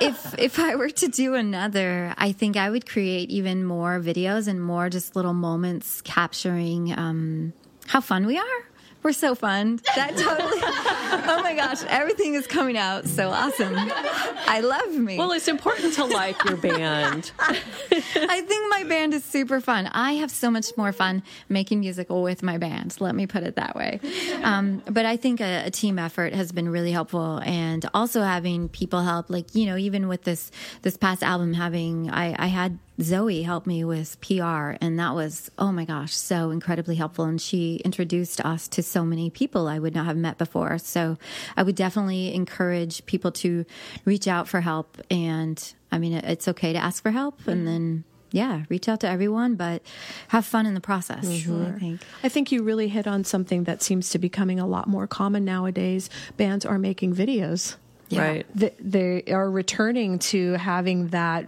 if, 0.00 0.38
if 0.38 0.58
I 0.58 0.76
were 0.76 0.90
to 0.90 1.08
do 1.08 1.34
another, 1.34 2.14
I 2.16 2.32
think 2.32 2.56
I 2.56 2.70
would 2.70 2.88
create 2.88 3.30
even 3.30 3.64
more 3.64 4.00
videos 4.00 4.48
and 4.48 4.62
more 4.62 4.88
just 4.90 5.16
little 5.16 5.34
moments 5.34 6.00
capturing, 6.02 6.92
um, 6.96 7.52
how 7.86 8.00
fun 8.00 8.26
we 8.26 8.38
are. 8.38 8.64
We're 9.06 9.12
so 9.12 9.36
fun. 9.36 9.78
That 9.94 10.16
totally. 10.16 10.60
oh 10.64 11.40
my 11.40 11.54
gosh, 11.54 11.84
everything 11.84 12.34
is 12.34 12.44
coming 12.48 12.76
out 12.76 13.06
so 13.06 13.30
awesome. 13.30 13.72
I 13.76 14.58
love 14.64 14.92
me. 14.94 15.16
Well, 15.16 15.30
it's 15.30 15.46
important 15.46 15.94
to 15.94 16.06
like 16.06 16.42
your 16.42 16.56
band. 16.56 17.30
I 17.38 18.40
think 18.40 18.68
my 18.68 18.82
band 18.82 19.14
is 19.14 19.22
super 19.22 19.60
fun. 19.60 19.86
I 19.92 20.14
have 20.14 20.32
so 20.32 20.50
much 20.50 20.76
more 20.76 20.92
fun 20.92 21.22
making 21.48 21.78
music 21.78 22.08
with 22.10 22.42
my 22.42 22.58
band. 22.58 23.00
Let 23.00 23.14
me 23.14 23.28
put 23.28 23.44
it 23.44 23.54
that 23.54 23.76
way. 23.76 24.00
Um, 24.42 24.82
but 24.90 25.06
I 25.06 25.16
think 25.16 25.40
a, 25.40 25.66
a 25.66 25.70
team 25.70 26.00
effort 26.00 26.34
has 26.34 26.50
been 26.50 26.68
really 26.68 26.90
helpful, 26.90 27.40
and 27.44 27.88
also 27.94 28.22
having 28.22 28.68
people 28.68 29.02
help. 29.02 29.30
Like 29.30 29.54
you 29.54 29.66
know, 29.66 29.76
even 29.76 30.08
with 30.08 30.24
this 30.24 30.50
this 30.82 30.96
past 30.96 31.22
album, 31.22 31.52
having 31.54 32.10
I, 32.10 32.34
I 32.36 32.48
had 32.48 32.80
Zoe 33.00 33.42
helped 33.42 33.66
me 33.66 33.84
with 33.84 34.20
PR, 34.20 34.76
and 34.80 34.98
that 34.98 35.14
was 35.14 35.50
oh 35.58 35.72
my 35.72 35.84
gosh, 35.84 36.14
so 36.14 36.50
incredibly 36.50 36.96
helpful. 36.96 37.24
And 37.24 37.40
she 37.40 37.76
introduced 37.84 38.40
us 38.44 38.68
to 38.68 38.82
so 38.82 39.04
many 39.04 39.30
people 39.30 39.68
I 39.68 39.78
would 39.78 39.94
not 39.94 40.06
have 40.06 40.16
met 40.16 40.38
before. 40.38 40.78
So 40.78 41.18
I 41.56 41.62
would 41.62 41.76
definitely 41.76 42.34
encourage 42.34 43.04
people 43.06 43.32
to 43.32 43.64
reach 44.04 44.26
out 44.28 44.48
for 44.48 44.60
help. 44.60 45.00
And 45.10 45.62
I 45.92 45.98
mean, 45.98 46.14
it's 46.14 46.48
okay 46.48 46.72
to 46.72 46.78
ask 46.78 47.02
for 47.02 47.10
help, 47.10 47.46
and 47.46 47.58
mm-hmm. 47.58 47.64
then 47.66 48.04
yeah, 48.32 48.64
reach 48.68 48.88
out 48.88 49.00
to 49.00 49.08
everyone, 49.08 49.54
but 49.54 49.82
have 50.28 50.44
fun 50.44 50.66
in 50.66 50.74
the 50.74 50.80
process. 50.80 51.24
Mm-hmm. 51.24 51.76
I 51.76 51.78
think. 51.78 52.00
I 52.22 52.28
think 52.28 52.52
you 52.52 52.62
really 52.62 52.88
hit 52.88 53.06
on 53.06 53.24
something 53.24 53.64
that 53.64 53.82
seems 53.82 54.10
to 54.10 54.18
be 54.18 54.26
becoming 54.26 54.58
a 54.58 54.66
lot 54.66 54.88
more 54.88 55.06
common 55.06 55.44
nowadays. 55.44 56.10
Bands 56.36 56.66
are 56.66 56.78
making 56.78 57.14
videos. 57.14 57.76
Yeah. 58.08 58.22
Right. 58.22 58.58
Th- 58.58 58.74
They 58.80 59.22
are 59.32 59.48
returning 59.48 60.18
to 60.30 60.54
having 60.54 61.08
that 61.08 61.46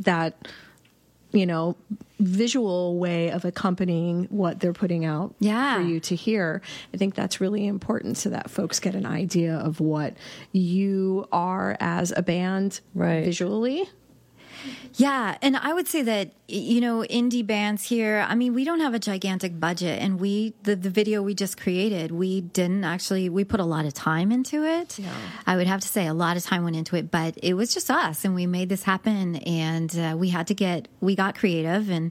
that 0.00 0.48
you 1.36 1.46
know 1.46 1.76
visual 2.18 2.98
way 2.98 3.30
of 3.30 3.44
accompanying 3.44 4.24
what 4.30 4.58
they're 4.60 4.72
putting 4.72 5.04
out 5.04 5.34
Yeah. 5.38 5.76
for 5.76 5.82
you 5.82 6.00
to 6.00 6.14
hear. 6.16 6.62
I 6.94 6.96
think 6.96 7.14
that's 7.14 7.40
really 7.42 7.66
important 7.66 8.16
so 8.16 8.30
that 8.30 8.48
folks 8.50 8.80
get 8.80 8.94
an 8.94 9.04
idea 9.04 9.54
of 9.54 9.80
what 9.80 10.14
you 10.52 11.28
are 11.32 11.76
as 11.78 12.12
a 12.16 12.22
band 12.22 12.80
Right. 12.94 13.24
visually. 13.24 13.88
Yeah, 14.96 15.36
and 15.42 15.58
I 15.58 15.74
would 15.74 15.88
say 15.88 16.00
that 16.02 16.30
you 16.48 16.80
know 16.80 17.00
indie 17.10 17.46
bands 17.46 17.84
here. 17.84 18.24
I 18.26 18.34
mean, 18.34 18.54
we 18.54 18.64
don't 18.64 18.80
have 18.80 18.94
a 18.94 18.98
gigantic 18.98 19.60
budget, 19.60 20.00
and 20.00 20.18
we 20.18 20.54
the 20.62 20.74
the 20.74 20.88
video 20.88 21.22
we 21.22 21.34
just 21.34 21.60
created, 21.60 22.12
we 22.12 22.40
didn't 22.40 22.82
actually 22.82 23.28
we 23.28 23.44
put 23.44 23.60
a 23.60 23.64
lot 23.64 23.84
of 23.84 23.92
time 23.92 24.32
into 24.32 24.64
it. 24.64 24.98
I 25.46 25.56
would 25.56 25.66
have 25.66 25.80
to 25.82 25.88
say 25.88 26.06
a 26.06 26.14
lot 26.14 26.38
of 26.38 26.44
time 26.44 26.64
went 26.64 26.76
into 26.76 26.96
it, 26.96 27.10
but 27.10 27.36
it 27.42 27.54
was 27.54 27.74
just 27.74 27.90
us, 27.90 28.24
and 28.24 28.34
we 28.34 28.46
made 28.46 28.70
this 28.70 28.84
happen, 28.84 29.36
and 29.36 29.98
uh, 29.98 30.16
we 30.16 30.30
had 30.30 30.46
to 30.46 30.54
get 30.54 30.88
we 31.00 31.14
got 31.14 31.34
creative, 31.36 31.90
and 31.90 32.10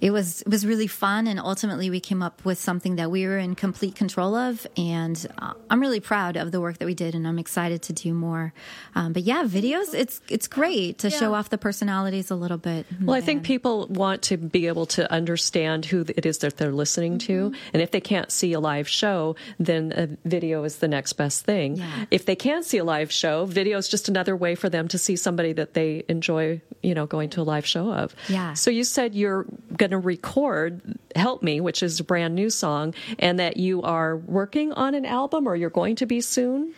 it 0.00 0.10
was 0.10 0.42
it 0.42 0.48
was 0.48 0.66
really 0.66 0.88
fun, 0.88 1.28
and 1.28 1.38
ultimately 1.38 1.88
we 1.88 2.00
came 2.00 2.20
up 2.20 2.44
with 2.44 2.58
something 2.58 2.96
that 2.96 3.12
we 3.12 3.28
were 3.28 3.38
in 3.38 3.54
complete 3.54 3.94
control 3.94 4.34
of, 4.34 4.66
and 4.76 5.24
uh, 5.38 5.52
I'm 5.70 5.80
really 5.80 6.00
proud 6.00 6.36
of 6.36 6.50
the 6.50 6.60
work 6.60 6.78
that 6.78 6.86
we 6.86 6.94
did, 6.94 7.14
and 7.14 7.28
I'm 7.28 7.38
excited 7.38 7.80
to 7.82 7.92
do 7.92 8.12
more. 8.12 8.52
Um, 8.96 9.12
but 9.12 9.22
yeah, 9.22 9.44
videos, 9.44 9.94
it's 9.94 10.20
it's 10.28 10.48
great 10.48 10.98
to 10.98 11.10
show 11.10 11.34
off 11.34 11.50
the 11.50 11.58
personalities 11.58 12.23
a 12.30 12.34
little 12.34 12.58
bit. 12.58 12.86
Well, 13.00 13.16
I 13.16 13.20
think 13.20 13.42
people 13.42 13.86
want 13.88 14.22
to 14.22 14.36
be 14.36 14.66
able 14.66 14.86
to 14.86 15.10
understand 15.12 15.86
who 15.86 16.04
it 16.08 16.26
is 16.26 16.38
that 16.38 16.56
they're 16.56 16.72
listening 16.72 17.18
to. 17.18 17.50
Mm-hmm. 17.50 17.70
And 17.72 17.82
if 17.82 17.90
they 17.90 18.00
can't 18.00 18.30
see 18.30 18.52
a 18.52 18.60
live 18.60 18.88
show, 18.88 19.36
then 19.58 19.92
a 19.96 20.28
video 20.28 20.64
is 20.64 20.78
the 20.78 20.88
next 20.88 21.14
best 21.14 21.44
thing. 21.44 21.76
Yeah. 21.76 22.04
If 22.10 22.26
they 22.26 22.36
can 22.36 22.62
see 22.62 22.78
a 22.78 22.84
live 22.84 23.10
show, 23.12 23.44
video 23.44 23.78
is 23.78 23.88
just 23.88 24.08
another 24.08 24.36
way 24.36 24.54
for 24.54 24.68
them 24.68 24.88
to 24.88 24.98
see 24.98 25.16
somebody 25.16 25.52
that 25.54 25.74
they 25.74 26.04
enjoy, 26.08 26.60
you 26.82 26.94
know, 26.94 27.06
going 27.06 27.30
to 27.30 27.40
a 27.40 27.44
live 27.44 27.66
show 27.66 27.92
of. 27.92 28.14
Yeah. 28.28 28.54
So 28.54 28.70
you 28.70 28.84
said 28.84 29.14
you're 29.14 29.46
going 29.76 29.90
to 29.90 29.98
record 29.98 30.98
Help 31.16 31.42
Me, 31.42 31.60
which 31.60 31.82
is 31.82 32.00
a 32.00 32.04
brand 32.04 32.34
new 32.34 32.50
song, 32.50 32.94
and 33.18 33.38
that 33.38 33.56
you 33.56 33.82
are 33.82 34.16
working 34.16 34.72
on 34.72 34.94
an 34.94 35.06
album 35.06 35.46
or 35.46 35.56
you're 35.56 35.70
going 35.70 35.96
to 35.96 36.06
be 36.06 36.20
soon? 36.20 36.74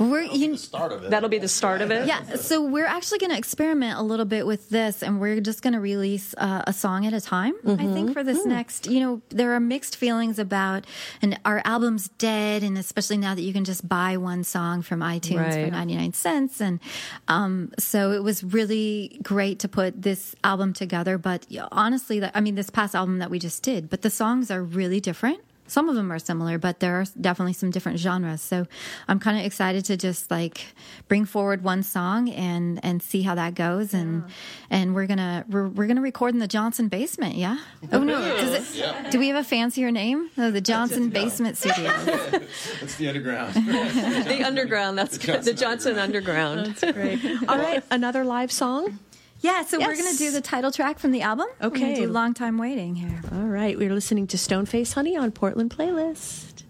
We're 0.00 0.22
you, 0.22 0.56
Start 0.56 0.92
of 0.92 1.04
it. 1.04 1.10
That'll 1.10 1.28
be 1.28 1.38
the 1.38 1.46
start 1.46 1.82
of 1.82 1.90
it. 1.90 2.06
yeah, 2.06 2.36
so 2.36 2.64
we're 2.64 2.86
actually 2.86 3.18
going 3.18 3.32
to 3.32 3.36
experiment 3.36 3.98
a 3.98 4.02
little 4.02 4.24
bit 4.24 4.46
with 4.46 4.70
this, 4.70 5.02
and 5.02 5.20
we're 5.20 5.40
just 5.40 5.60
going 5.62 5.74
to 5.74 5.80
release 5.80 6.34
uh, 6.38 6.62
a 6.66 6.72
song 6.72 7.04
at 7.04 7.12
a 7.12 7.20
time. 7.20 7.52
I 7.66 7.76
think 7.76 8.14
for 8.14 8.24
this 8.24 8.46
next, 8.46 8.86
you 8.86 9.00
know, 9.00 9.20
there 9.28 9.52
are 9.52 9.60
mixed 9.60 9.96
feelings 9.96 10.38
about, 10.38 10.86
and 11.20 11.38
our 11.44 11.60
album's 11.66 12.08
dead, 12.16 12.62
and 12.62 12.78
especially 12.78 13.18
now 13.18 13.34
that 13.34 13.42
you 13.42 13.52
can 13.52 13.64
just 13.64 13.86
buy 13.86 14.16
one 14.16 14.42
song 14.42 14.80
from 14.80 15.00
iTunes 15.00 15.52
for 15.64 15.70
ninety 15.70 15.96
nine 15.96 16.14
cents, 16.14 16.62
and 16.62 16.80
um, 17.28 17.70
so 17.78 18.12
it 18.12 18.22
was 18.22 18.42
really 18.42 19.18
great 19.22 19.58
to 19.60 19.68
put 19.68 20.00
this 20.00 20.34
album 20.42 20.72
together. 20.72 21.18
But 21.18 21.46
honestly, 21.72 22.24
I 22.34 22.40
mean, 22.40 22.54
this 22.54 22.70
past 22.70 22.94
album 22.94 23.18
that 23.18 23.30
we 23.30 23.38
just 23.38 23.62
did, 23.62 23.90
but 23.90 24.00
the 24.00 24.10
songs 24.10 24.50
are 24.50 24.62
really 24.62 25.00
different. 25.00 25.40
Some 25.70 25.88
of 25.88 25.94
them 25.94 26.10
are 26.12 26.18
similar, 26.18 26.58
but 26.58 26.80
there 26.80 27.00
are 27.00 27.04
definitely 27.20 27.52
some 27.52 27.70
different 27.70 27.98
genres. 27.98 28.40
So 28.42 28.66
I'm 29.06 29.20
kind 29.20 29.38
of 29.38 29.44
excited 29.44 29.84
to 29.86 29.96
just 29.96 30.30
like 30.30 30.66
bring 31.08 31.24
forward 31.24 31.62
one 31.62 31.82
song 31.82 32.28
and 32.30 32.80
and 32.84 33.00
see 33.02 33.22
how 33.22 33.34
that 33.36 33.54
goes. 33.54 33.94
And 33.94 34.24
and 34.68 34.94
we're 34.94 35.06
gonna 35.06 35.44
we're, 35.48 35.68
we're 35.68 35.86
gonna 35.86 36.00
record 36.00 36.34
in 36.34 36.40
the 36.40 36.48
Johnson 36.48 36.88
basement. 36.88 37.36
Yeah. 37.36 37.58
Oh 37.92 38.02
no. 38.02 38.20
Does 38.20 38.78
it, 38.78 39.10
Do 39.10 39.18
we 39.18 39.28
have 39.28 39.36
a 39.36 39.44
fancier 39.44 39.90
name? 39.90 40.30
Oh, 40.38 40.50
the 40.50 40.60
Johnson 40.60 41.10
Basement 41.10 41.56
Studio. 41.62 41.90
That's 41.90 42.96
the 42.96 43.08
underground. 43.08 43.54
The 44.30 44.42
underground. 44.44 44.96
That's 44.98 45.18
good. 45.18 45.42
The 45.42 45.54
Johnson 45.54 45.98
Underground. 45.98 46.66
That's 46.76 46.92
great. 46.92 47.24
All 47.48 47.58
right, 47.58 47.82
another 47.90 48.24
live 48.24 48.50
song. 48.52 48.98
Yeah. 49.40 49.64
So 49.64 49.78
we're 49.78 49.96
gonna 49.96 50.14
do 50.16 50.30
the 50.30 50.40
title 50.40 50.70
track 50.70 50.98
from 50.98 51.12
the 51.12 51.22
album. 51.22 51.46
We're 51.60 51.68
Okay. 51.68 51.94
do 51.96 52.06
long 52.10 52.34
time 52.34 52.58
waiting 52.58 52.94
here. 52.96 53.20
All 53.32 53.48
right, 53.48 53.76
we're 53.78 53.92
listening 53.94 54.26
to 54.28 54.36
Stoneface 54.36 54.92
Honey 54.94 55.16
on 55.16 55.30
Portland 55.32 55.70
Playlist. 55.70 56.64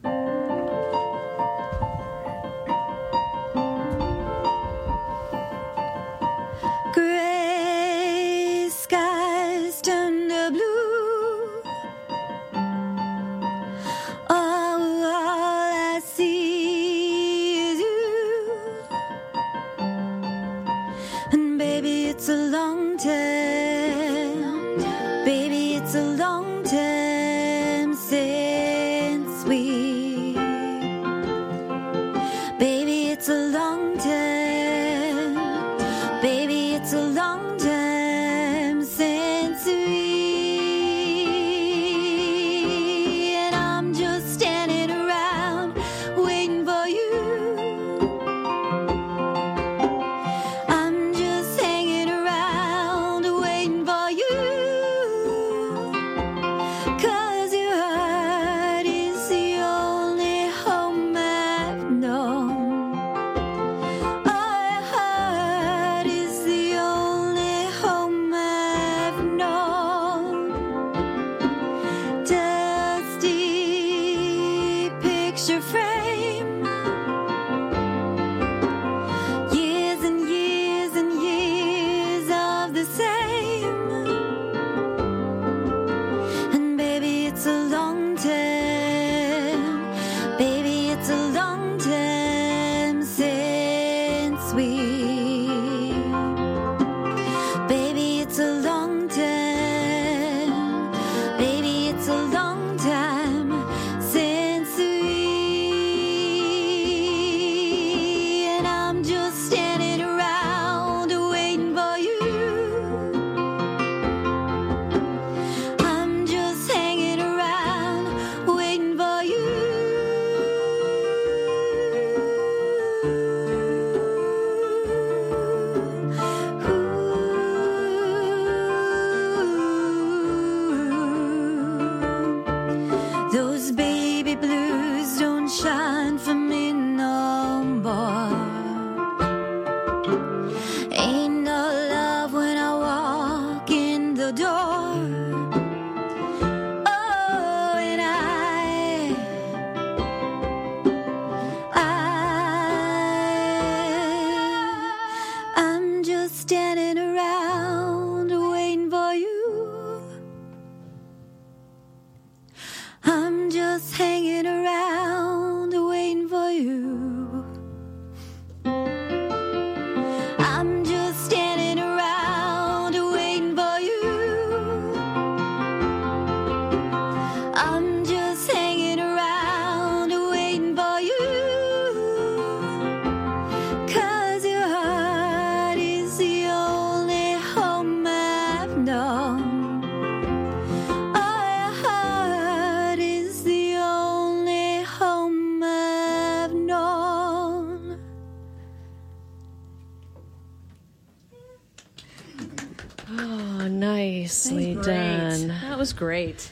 Great. 206.00 206.50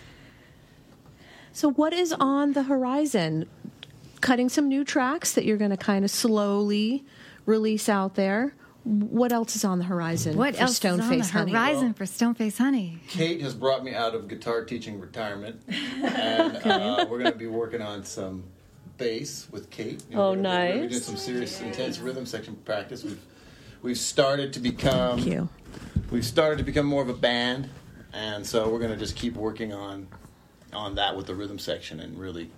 So, 1.52 1.70
what 1.72 1.92
is 1.92 2.12
on 2.12 2.52
the 2.52 2.64
horizon? 2.64 3.48
Cutting 4.20 4.48
some 4.48 4.68
new 4.68 4.84
tracks 4.84 5.32
that 5.32 5.44
you're 5.44 5.56
going 5.56 5.70
to 5.70 5.76
kind 5.76 6.04
of 6.04 6.10
slowly 6.10 7.04
release 7.46 7.88
out 7.88 8.14
there. 8.14 8.52
What 8.84 9.32
else 9.32 9.56
is 9.56 9.64
on 9.64 9.78
the 9.78 9.84
horizon? 9.84 10.36
What 10.36 10.54
for 10.56 10.62
else 10.62 10.78
is 10.78 10.84
on 10.84 10.98
the 10.98 11.02
Stoneface 11.04 11.30
Honey? 11.30 11.52
horizon 11.52 11.94
for 11.94 12.04
Stoneface 12.04 12.58
Honey? 12.58 12.98
Kate 13.08 13.40
has 13.40 13.54
brought 13.54 13.82
me 13.84 13.94
out 13.94 14.14
of 14.14 14.28
guitar 14.28 14.64
teaching 14.64 15.00
retirement, 15.00 15.60
and 15.68 16.56
uh, 16.66 17.06
we're 17.08 17.18
going 17.18 17.32
to 17.32 17.38
be 17.38 17.46
working 17.46 17.80
on 17.80 18.04
some 18.04 18.44
bass 18.98 19.48
with 19.50 19.70
Kate. 19.70 20.02
You 20.10 20.18
Oh, 20.18 20.30
we're 20.30 20.42
gonna 20.42 20.72
be- 20.74 20.80
We're 20.80 20.88
doing 20.88 21.00
some 21.00 21.16
serious, 21.16 21.60
intense 21.60 21.98
rhythm 21.98 22.26
section 22.26 22.56
practice. 22.64 23.02
We've 23.04 23.20
we've 23.82 23.98
started 23.98 24.52
to 24.54 24.60
become 24.60 25.18
Thank 25.18 25.30
you. 25.32 25.48
we've 26.10 26.24
started 26.26 26.58
to 26.58 26.64
become 26.64 26.86
more 26.86 27.02
of 27.02 27.08
a 27.08 27.14
band, 27.14 27.68
and 28.18 28.46
so 28.46 28.68
we're 28.68 28.78
going 28.78 28.90
to 28.90 28.96
just 28.96 29.16
keep 29.16 29.34
working 29.34 29.72
on 29.72 30.06
on 30.72 30.96
that 30.96 31.16
with 31.16 31.26
the 31.26 31.34
rhythm 31.34 31.58
section 31.58 32.00
and 32.00 32.18
really 32.18 32.50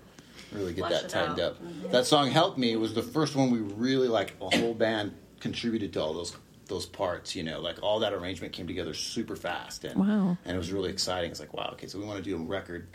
really 0.52 0.72
get 0.72 0.86
Flesh 0.88 0.92
that 0.92 1.04
it 1.04 1.08
tightened 1.11 1.40
out. 1.40 1.52
up. 1.52 1.62
Mm-hmm. 1.62 1.90
That 1.92 2.06
song 2.06 2.30
"Help 2.30 2.58
Me" 2.58 2.74
was 2.76 2.94
the 2.94 3.02
first 3.02 3.36
one 3.36 3.50
we 3.50 3.58
really 3.58 4.08
like. 4.08 4.34
A 4.40 4.56
whole 4.58 4.74
band 4.74 5.12
contributed 5.40 5.92
to 5.94 6.00
all 6.02 6.12
those 6.14 6.36
those 6.66 6.86
parts. 6.86 7.36
You 7.36 7.42
know, 7.44 7.61
like 7.61 7.82
all 7.82 8.00
that 8.00 8.12
arrangement 8.12 8.52
came 8.52 8.66
together 8.66 8.94
super 8.94 9.36
fast, 9.36 9.84
and 9.84 9.96
Wow. 10.00 10.38
and 10.44 10.54
it 10.54 10.58
was 10.58 10.72
really 10.72 10.90
exciting. 10.90 11.30
It's 11.30 11.40
like 11.40 11.54
wow, 11.54 11.70
okay, 11.74 11.86
so 11.86 11.98
we 11.98 12.04
want 12.04 12.18
to 12.18 12.24
do 12.24 12.36
a 12.36 12.38
record 12.44 12.88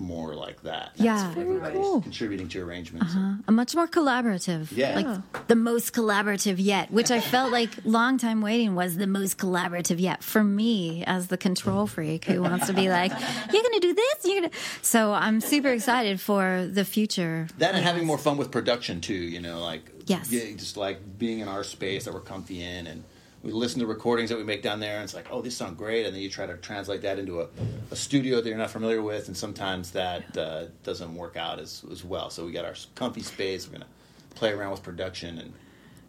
more 0.00 0.34
like 0.34 0.62
that. 0.62 0.92
Yeah. 0.96 1.32
Everybody's 1.36 1.78
cool. 1.78 2.00
contributing 2.00 2.48
to 2.48 2.62
arrangements. 2.62 3.14
Uh-huh. 3.14 3.34
A 3.46 3.52
much 3.52 3.74
more 3.74 3.86
collaborative. 3.86 4.68
Yeah. 4.72 4.98
Like 4.98 5.46
the 5.46 5.56
most 5.56 5.92
collaborative 5.92 6.56
yet, 6.58 6.90
which 6.90 7.10
I 7.10 7.20
felt 7.20 7.52
like 7.52 7.70
long 7.84 8.18
time 8.18 8.40
waiting 8.40 8.74
was 8.74 8.96
the 8.96 9.06
most 9.06 9.38
collaborative 9.38 10.00
yet 10.00 10.24
for 10.24 10.42
me 10.42 11.04
as 11.06 11.28
the 11.28 11.36
control 11.36 11.86
freak 11.86 12.24
who 12.24 12.42
wants 12.42 12.66
to 12.66 12.72
be 12.72 12.88
like, 12.88 13.12
you're 13.12 13.62
going 13.62 13.74
to 13.74 13.80
do 13.80 13.94
this, 13.94 14.24
you're 14.24 14.40
going 14.40 14.50
to. 14.50 14.56
So 14.82 15.12
I'm 15.12 15.40
super 15.40 15.68
excited 15.68 16.20
for 16.20 16.66
the 16.70 16.84
future. 16.84 17.46
That 17.58 17.74
and 17.74 17.84
having 17.84 18.06
more 18.06 18.18
fun 18.18 18.36
with 18.36 18.50
production 18.50 19.00
too, 19.00 19.14
you 19.14 19.40
know, 19.40 19.60
like 19.60 19.82
Yes. 20.06 20.32
yeah, 20.32 20.42
just 20.56 20.76
like 20.76 21.18
being 21.18 21.38
in 21.38 21.46
our 21.46 21.62
space 21.62 22.04
that 22.06 22.14
we're 22.14 22.20
comfy 22.20 22.62
in, 22.62 22.88
and 22.88 23.04
we 23.42 23.52
listen 23.52 23.80
to 23.80 23.86
recordings 23.86 24.28
that 24.30 24.36
we 24.36 24.44
make 24.44 24.62
down 24.62 24.80
there, 24.80 24.96
and 24.96 25.04
it's 25.04 25.14
like, 25.14 25.26
oh, 25.30 25.40
this 25.40 25.56
sounds 25.56 25.78
great, 25.78 26.04
and 26.04 26.14
then 26.14 26.22
you 26.22 26.28
try 26.28 26.46
to 26.46 26.56
translate 26.58 27.02
that 27.02 27.18
into 27.18 27.40
a, 27.40 27.48
a 27.90 27.96
studio 27.96 28.40
that 28.40 28.48
you're 28.48 28.58
not 28.58 28.70
familiar 28.70 29.00
with, 29.00 29.28
and 29.28 29.36
sometimes 29.36 29.92
that 29.92 30.36
uh, 30.36 30.64
doesn't 30.82 31.14
work 31.14 31.36
out 31.36 31.58
as 31.58 31.84
as 31.90 32.04
well. 32.04 32.30
So 32.30 32.44
we 32.44 32.52
got 32.52 32.64
our 32.64 32.74
comfy 32.94 33.22
space. 33.22 33.66
We're 33.66 33.78
gonna 33.78 33.86
play 34.34 34.52
around 34.52 34.72
with 34.72 34.82
production 34.82 35.38
and 35.38 35.52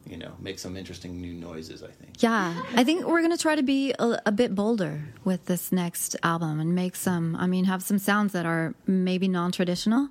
you 0.06 0.18
know 0.18 0.34
make 0.40 0.60
some 0.60 0.76
interesting 0.76 1.22
new 1.22 1.34
noises. 1.34 1.84
I 1.84 1.92
think. 1.92 2.22
Yeah, 2.22 2.62
I 2.76 2.84
think 2.84 3.06
we're 3.06 3.22
going 3.22 3.32
to 3.32 3.42
try 3.42 3.56
to 3.56 3.64
be 3.64 3.94
a, 3.98 4.22
a 4.26 4.32
bit 4.32 4.54
bolder 4.54 5.02
with 5.24 5.46
this 5.46 5.72
next 5.72 6.16
album 6.24 6.60
and 6.60 6.76
make 6.76 6.96
some, 6.96 7.36
I 7.36 7.48
mean, 7.48 7.66
have 7.66 7.82
some 7.82 7.98
sounds 7.98 8.34
that 8.34 8.46
are 8.46 8.74
maybe 8.86 9.28
non 9.28 9.52
traditional. 9.52 10.10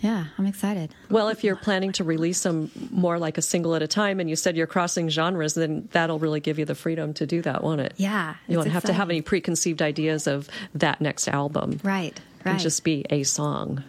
Yeah, 0.00 0.26
I'm 0.38 0.46
excited. 0.46 0.94
Well, 1.10 1.28
if 1.28 1.44
you're 1.44 1.56
planning 1.56 1.92
to 1.92 2.04
release 2.04 2.42
them 2.42 2.70
more 2.90 3.18
like 3.18 3.36
a 3.38 3.42
single 3.42 3.74
at 3.74 3.82
a 3.82 3.86
time, 3.86 4.18
and 4.18 4.30
you 4.30 4.36
said 4.36 4.56
you're 4.56 4.66
crossing 4.66 5.08
genres, 5.10 5.54
then 5.54 5.88
that'll 5.92 6.18
really 6.18 6.40
give 6.40 6.58
you 6.58 6.64
the 6.64 6.74
freedom 6.74 7.12
to 7.14 7.26
do 7.26 7.42
that, 7.42 7.62
won't 7.62 7.82
it? 7.82 7.92
Yeah. 7.98 8.36
You 8.48 8.56
won't 8.56 8.68
it's 8.68 8.72
have 8.74 8.84
to 8.84 8.92
have 8.94 9.10
any 9.10 9.20
preconceived 9.20 9.82
ideas 9.82 10.26
of 10.26 10.48
that 10.74 11.00
next 11.02 11.28
album. 11.28 11.80
Right, 11.82 12.18
It'll 12.46 12.56
just 12.58 12.82
be 12.82 13.04
a 13.10 13.22
song. 13.24 13.84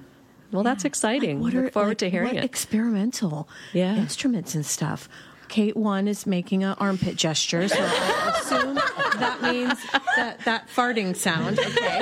Well, 0.51 0.63
that's 0.63 0.83
exciting. 0.83 1.39
What 1.39 1.53
Look 1.53 1.63
are- 1.65 1.69
forward 1.71 1.89
like, 1.91 1.97
to 1.99 2.09
hearing 2.09 2.27
what 2.35 2.37
it. 2.37 2.43
Experimental 2.43 3.47
Yeah. 3.71 3.95
instruments 3.95 4.53
and 4.53 4.65
stuff. 4.65 5.07
Kate 5.47 5.75
one 5.77 6.07
is 6.09 6.25
making 6.25 6.63
an 6.63 6.75
armpit 6.77 7.15
gesture, 7.15 7.67
so 7.69 7.75
I 7.77 8.37
assume 8.41 8.75
that 8.75 9.41
means 9.41 9.73
that 10.17 10.39
that 10.45 10.67
farting 10.69 11.15
sound. 11.15 11.57
Okay. 11.59 12.01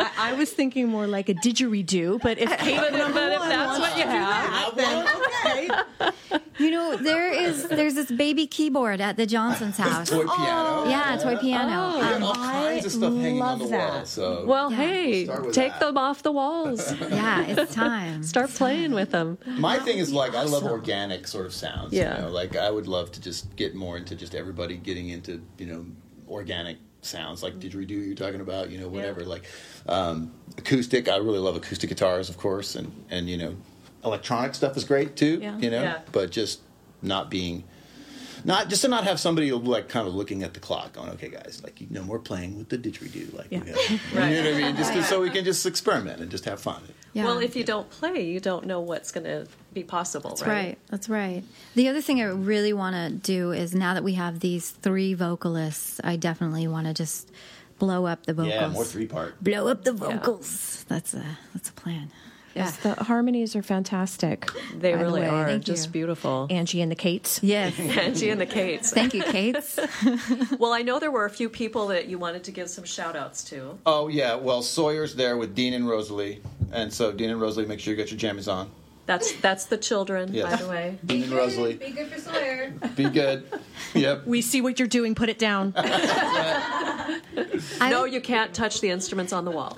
I, 0.00 0.30
I 0.30 0.32
was 0.34 0.50
thinking 0.50 0.88
more 0.88 1.06
like 1.06 1.28
a 1.28 1.34
didgeridoo, 1.34 2.20
but 2.22 2.38
if 2.38 2.48
Kate 2.58 2.76
But 2.76 2.92
if- 2.92 2.98
number 2.98 3.20
but 3.20 3.32
if 3.32 3.42
that's 3.42 3.78
wants 3.78 3.80
what 3.80 3.96
you 3.98 4.04
do 4.04 4.10
have, 4.10 4.76
that, 4.76 5.66
then 5.96 6.08
okay. 6.30 6.40
You 6.58 6.70
know, 6.70 6.96
there 6.96 7.32
is 7.32 7.68
there's 7.68 7.94
this 7.94 8.10
baby 8.10 8.46
keyboard 8.46 9.00
at 9.00 9.16
the 9.16 9.24
Johnson's 9.24 9.78
house. 9.78 10.10
Toy 10.10 10.26
piano. 10.26 10.88
Yeah, 10.90 11.16
toy 11.16 11.36
piano. 11.38 11.94
We 11.96 12.00
got 12.02 12.14
Um, 12.16 12.22
all 12.22 12.34
kinds 12.34 12.84
of 12.84 12.92
stuff 12.92 13.14
hanging 13.14 13.40
on 13.40 13.58
the 13.58 13.64
love 13.64 13.72
wall. 13.72 13.92
that. 14.00 14.06
So 14.08 14.44
Well, 14.46 14.70
Yeah. 14.70 14.76
hey, 14.76 15.24
Start 15.24 15.46
with 15.46 15.54
take 15.54 15.72
that. 15.72 15.80
them 15.80 15.96
off 15.96 16.22
the 16.22 16.32
walls. 16.32 16.92
yeah, 17.00 17.46
it's 17.46 17.74
time. 17.74 18.22
Start 18.22 18.50
playing 18.50 18.92
with 18.92 19.10
them. 19.10 19.38
My 19.46 19.78
thing 19.78 19.96
is 19.98 20.12
like 20.12 20.34
I 20.34 20.42
love 20.44 20.64
organic 20.64 21.26
sort 21.26 21.46
of 21.46 21.54
sounds. 21.54 21.94
Yeah. 21.94 22.16
You 22.16 22.22
know, 22.26 22.30
like 22.30 22.54
I 22.56 22.70
would 22.70 22.86
love 22.86 23.10
to 23.12 23.20
just 23.22 23.56
get 23.56 23.74
more 23.74 23.96
into 23.96 24.14
just 24.14 24.34
everybody 24.34 24.76
getting 24.76 25.08
into 25.08 25.40
you 25.56 25.64
know 25.66 25.86
organic 26.28 26.76
sounds 27.02 27.42
like 27.42 27.58
didgeridoo 27.58 28.06
you're 28.06 28.14
talking 28.14 28.40
about. 28.40 28.70
You 28.70 28.78
know, 28.78 28.88
whatever. 28.88 29.24
Like 29.24 29.44
um, 29.88 30.32
acoustic. 30.58 31.08
I 31.08 31.16
really 31.16 31.38
love 31.38 31.56
acoustic 31.56 31.88
guitars, 31.88 32.28
of 32.28 32.36
course, 32.36 32.74
and 32.74 32.92
and 33.10 33.28
you 33.28 33.36
know 33.38 33.56
electronic 34.04 34.54
stuff 34.54 34.76
is 34.76 34.84
great 34.84 35.16
too. 35.16 35.38
Yeah. 35.40 35.58
You 35.58 35.70
know, 35.70 35.82
Yeah. 35.82 36.00
but 36.12 36.30
just 36.30 36.60
not 37.02 37.30
being. 37.30 37.64
Not 38.44 38.68
just 38.68 38.82
to 38.82 38.88
not 38.88 39.04
have 39.04 39.18
somebody 39.20 39.50
like 39.52 39.88
kind 39.88 40.06
of 40.08 40.14
looking 40.14 40.42
at 40.42 40.54
the 40.54 40.60
clock, 40.60 40.92
going, 40.94 41.10
"Okay, 41.10 41.28
guys, 41.28 41.60
like 41.62 41.80
you 41.80 41.86
know, 41.90 42.02
we're 42.02 42.18
playing 42.18 42.56
with 42.58 42.68
the 42.68 42.78
didgeridoo, 42.78 43.36
like 43.36 43.48
Yeah. 43.50 43.60
we 43.60 43.72
got, 43.72 43.90
you 43.90 44.42
know 44.42 44.50
what 44.50 44.54
I 44.54 44.58
mean, 44.66 44.76
just 44.76 44.92
to- 44.92 45.02
so 45.04 45.20
we 45.20 45.30
can 45.30 45.44
just 45.44 45.64
experiment 45.66 46.20
and 46.20 46.30
just 46.30 46.44
have 46.44 46.60
fun." 46.60 46.82
Yeah. 47.12 47.24
Well, 47.24 47.38
if 47.38 47.56
you 47.56 47.64
don't 47.64 47.90
play, 47.90 48.24
you 48.24 48.38
don't 48.38 48.66
know 48.66 48.80
what's 48.80 49.10
going 49.10 49.24
to 49.24 49.48
be 49.74 49.82
possible, 49.82 50.30
That's 50.30 50.42
right? 50.42 50.48
right. 50.48 50.78
That's 50.90 51.08
right. 51.08 51.42
The 51.74 51.88
other 51.88 52.00
thing 52.00 52.20
I 52.20 52.26
really 52.26 52.72
want 52.72 52.94
to 52.94 53.10
do 53.10 53.50
is 53.50 53.74
now 53.74 53.94
that 53.94 54.04
we 54.04 54.14
have 54.14 54.38
these 54.38 54.70
three 54.70 55.14
vocalists, 55.14 56.00
I 56.04 56.14
definitely 56.14 56.68
want 56.68 56.86
to 56.86 56.94
just 56.94 57.28
blow 57.80 58.06
up 58.06 58.26
the 58.26 58.32
vocals. 58.34 58.54
Yeah, 58.54 58.68
more 58.68 58.84
three 58.84 59.06
part. 59.06 59.42
Blow 59.42 59.66
up 59.68 59.82
the 59.82 59.92
vocals. 59.92 60.84
That's 60.86 61.12
a 61.14 61.24
that's 61.52 61.68
a 61.68 61.72
plan. 61.72 62.12
Yes, 62.54 62.76
the 62.78 62.94
harmonies 62.94 63.54
are 63.54 63.62
fantastic. 63.62 64.50
They 64.76 64.92
by 64.92 64.98
the 64.98 65.04
really 65.04 65.24
are, 65.26 65.46
Thank 65.46 65.64
just 65.64 65.86
you. 65.86 65.92
beautiful. 65.92 66.46
Angie 66.50 66.80
and 66.82 66.90
the 66.90 66.96
Kates. 66.96 67.40
Yes. 67.42 67.78
Angie 67.78 68.30
and 68.30 68.40
the 68.40 68.46
Kates. 68.46 68.92
Thank 68.92 69.14
you, 69.14 69.22
Kates. 69.22 69.78
Well, 70.58 70.72
I 70.72 70.82
know 70.82 70.98
there 70.98 71.10
were 71.10 71.24
a 71.24 71.30
few 71.30 71.48
people 71.48 71.86
that 71.88 72.06
you 72.06 72.18
wanted 72.18 72.44
to 72.44 72.50
give 72.50 72.68
some 72.68 72.84
shout 72.84 73.16
outs 73.16 73.44
to. 73.44 73.78
Oh 73.86 74.08
yeah, 74.08 74.34
well 74.34 74.62
Sawyer's 74.62 75.14
there 75.14 75.36
with 75.36 75.54
Dean 75.54 75.72
and 75.74 75.88
Rosalie, 75.88 76.42
and 76.72 76.92
so 76.92 77.12
Dean 77.12 77.30
and 77.30 77.40
Rosalie, 77.40 77.66
make 77.66 77.80
sure 77.80 77.92
you 77.92 77.96
get 77.96 78.10
your 78.10 78.18
jammies 78.20 78.52
on. 78.52 78.68
That's 79.06 79.32
that's 79.40 79.64
the 79.66 79.76
children, 79.78 80.32
Yes. 80.34 80.50
by 80.50 80.56
the 80.62 80.68
way. 80.68 80.98
Dean 81.06 81.22
and 81.24 81.32
Rosalie, 81.32 81.74
Be 81.74 81.90
good 81.90 82.08
for 82.08 82.20
Sawyer. 82.20 82.70
be 82.94 83.08
good. 83.08 83.44
Yep. 83.94 84.26
We 84.26 84.42
see 84.42 84.60
what 84.60 84.78
you're 84.78 84.86
doing. 84.88 85.14
Put 85.14 85.28
it 85.30 85.38
down. 85.38 85.72
No, 87.80 88.04
you 88.04 88.20
can't 88.20 88.52
touch 88.54 88.80
the 88.80 88.90
instruments 88.90 89.32
on 89.32 89.44
the 89.44 89.50
wall. 89.50 89.76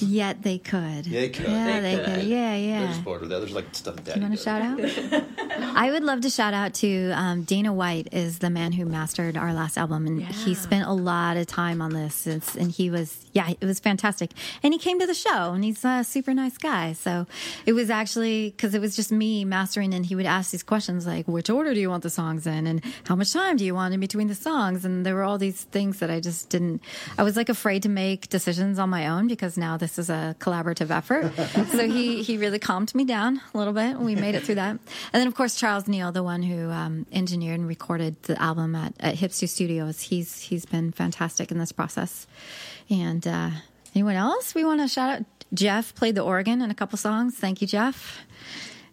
Yet 0.00 0.42
they 0.42 0.58
could. 0.58 1.04
They 1.04 1.28
could. 1.30 1.46
Yeah, 1.48 1.80
They 1.80 1.96
they, 1.96 2.04
could. 2.04 2.14
could. 2.16 2.24
Yeah, 2.24 2.54
yeah. 2.56 2.80
There's 2.84 2.98
border 2.98 3.26
there. 3.26 3.38
There's 3.40 3.52
like 3.52 3.66
stuff 3.72 3.96
that. 4.04 4.16
You 4.16 4.22
want 4.22 4.36
to 4.36 4.42
shout 4.42 4.62
out? 4.62 4.80
I 5.76 5.90
would 5.90 6.02
love 6.04 6.20
to 6.22 6.30
shout 6.30 6.54
out 6.54 6.74
to 6.74 7.10
um, 7.12 7.42
Dana 7.44 7.72
White, 7.72 8.08
is 8.12 8.38
the 8.40 8.50
man 8.50 8.72
who 8.72 8.84
mastered 8.84 9.36
our 9.36 9.52
last 9.52 9.76
album, 9.78 10.06
and 10.06 10.22
he 10.22 10.54
spent 10.54 10.86
a 10.86 10.92
lot 10.92 11.36
of 11.36 11.46
time 11.46 11.80
on 11.80 11.92
this. 11.92 12.26
It's, 12.26 12.54
and 12.56 12.70
he 12.70 12.90
was, 12.90 13.24
yeah, 13.32 13.50
it 13.60 13.64
was 13.64 13.80
fantastic. 13.80 14.30
And 14.62 14.72
he 14.74 14.78
came 14.78 14.98
to 15.00 15.06
the 15.06 15.14
show, 15.14 15.52
and 15.52 15.64
he's 15.64 15.84
a 15.84 16.04
super 16.04 16.34
nice 16.34 16.58
guy. 16.58 16.92
So 16.92 17.26
it 17.64 17.72
was 17.72 17.90
actually 17.90 18.50
because 18.50 18.74
it 18.74 18.80
was 18.80 18.96
just 18.96 19.12
me 19.12 19.44
mastering, 19.44 19.94
and 19.94 20.04
he 20.04 20.14
would 20.14 20.26
ask 20.26 20.50
these 20.50 20.62
questions 20.62 21.06
like, 21.06 21.26
"Which 21.26 21.48
order 21.50 21.74
do 21.74 21.80
you 21.80 21.90
want 21.90 22.02
the 22.02 22.10
songs 22.10 22.46
in?" 22.46 22.66
and 22.66 22.82
"How 23.04 23.16
much 23.16 23.32
time 23.32 23.56
do 23.56 23.64
you 23.64 23.74
want 23.74 23.94
in 23.94 24.00
between 24.00 24.28
the 24.28 24.34
songs?" 24.34 24.84
And 24.84 25.04
there 25.06 25.14
were 25.14 25.22
all 25.24 25.38
these 25.38 25.62
things 25.62 25.98
that 26.00 26.10
I 26.10 26.20
just 26.20 26.50
didn't. 26.50 26.82
I 27.18 27.22
was 27.22 27.36
like 27.36 27.48
afraid 27.48 27.82
to 27.84 27.88
make 27.88 28.28
decisions 28.28 28.78
on 28.78 28.90
my 28.90 29.06
own 29.08 29.26
because 29.28 29.56
now 29.56 29.76
this 29.86 30.00
is 30.00 30.10
a 30.10 30.34
collaborative 30.40 30.90
effort. 30.90 31.32
so 31.70 31.88
he 31.88 32.22
he 32.22 32.36
really 32.38 32.58
calmed 32.58 32.92
me 32.94 33.04
down 33.04 33.40
a 33.54 33.58
little 33.58 33.72
bit. 33.72 33.94
And 33.96 34.04
we 34.04 34.16
made 34.16 34.34
it 34.34 34.42
through 34.42 34.56
that, 34.56 34.70
and 34.70 34.80
then 35.12 35.28
of 35.28 35.34
course 35.36 35.54
Charles 35.54 35.86
Neal, 35.86 36.10
the 36.10 36.24
one 36.24 36.42
who 36.42 36.70
um, 36.70 37.06
engineered 37.12 37.60
and 37.60 37.68
recorded 37.68 38.20
the 38.24 38.40
album 38.42 38.74
at, 38.74 38.94
at 38.98 39.14
Hipster 39.14 39.48
Studios. 39.48 40.00
He's 40.00 40.40
he's 40.40 40.66
been 40.66 40.90
fantastic 40.90 41.52
in 41.52 41.58
this 41.58 41.70
process. 41.70 42.26
And 42.90 43.26
uh, 43.26 43.50
anyone 43.94 44.16
else 44.16 44.54
we 44.54 44.64
want 44.64 44.80
to 44.80 44.88
shout 44.88 45.10
out? 45.10 45.24
Jeff 45.54 45.94
played 45.94 46.16
the 46.16 46.22
organ 46.22 46.60
in 46.60 46.70
a 46.72 46.74
couple 46.74 46.98
songs. 46.98 47.36
Thank 47.36 47.60
you, 47.60 47.68
Jeff. 47.68 48.25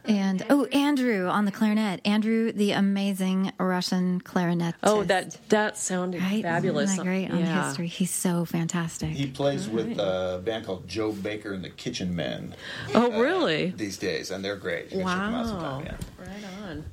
And 0.06 0.46
oh, 0.50 0.66
Andrew 0.66 1.28
on 1.28 1.46
the 1.46 1.52
clarinet. 1.52 2.02
Andrew, 2.06 2.52
the 2.52 2.72
amazing 2.72 3.54
Russian 3.58 4.20
clarinet. 4.20 4.76
Oh, 4.84 5.04
that 5.06 5.38
that 5.50 5.78
sounded 5.78 6.22
right? 6.22 6.44
fabulous. 6.44 6.92
Isn't 6.92 6.98
that 6.98 7.10
great 7.10 7.32
on 7.32 7.40
Yeah. 7.40 7.68
history? 7.68 7.88
He's 7.88 8.12
so 8.12 8.44
fantastic. 8.44 9.10
He 9.12 9.28
plays 9.28 9.70
with 9.70 9.98
a 10.00 10.42
band 10.44 10.66
called 10.66 10.88
Joe 10.88 11.12
Baker 11.14 11.54
and 11.54 11.64
the 11.64 11.70
Kitchen 11.70 12.16
Men 12.16 12.54
Oh, 12.94 13.14
uh, 13.14 13.20
really? 13.22 13.70
these 13.70 13.98
days, 13.98 14.30
and 14.32 14.44
they're 14.44 14.58
great. 14.58 14.92
You 14.92 15.04
gotta 15.04 15.10
check 15.10 15.18
them 15.20 15.34
out 15.36 15.46
sometime, 15.48 15.64
Wow. 15.64 15.84
yeah. 15.86 15.96
Right 16.20 16.70
on. 16.70 16.86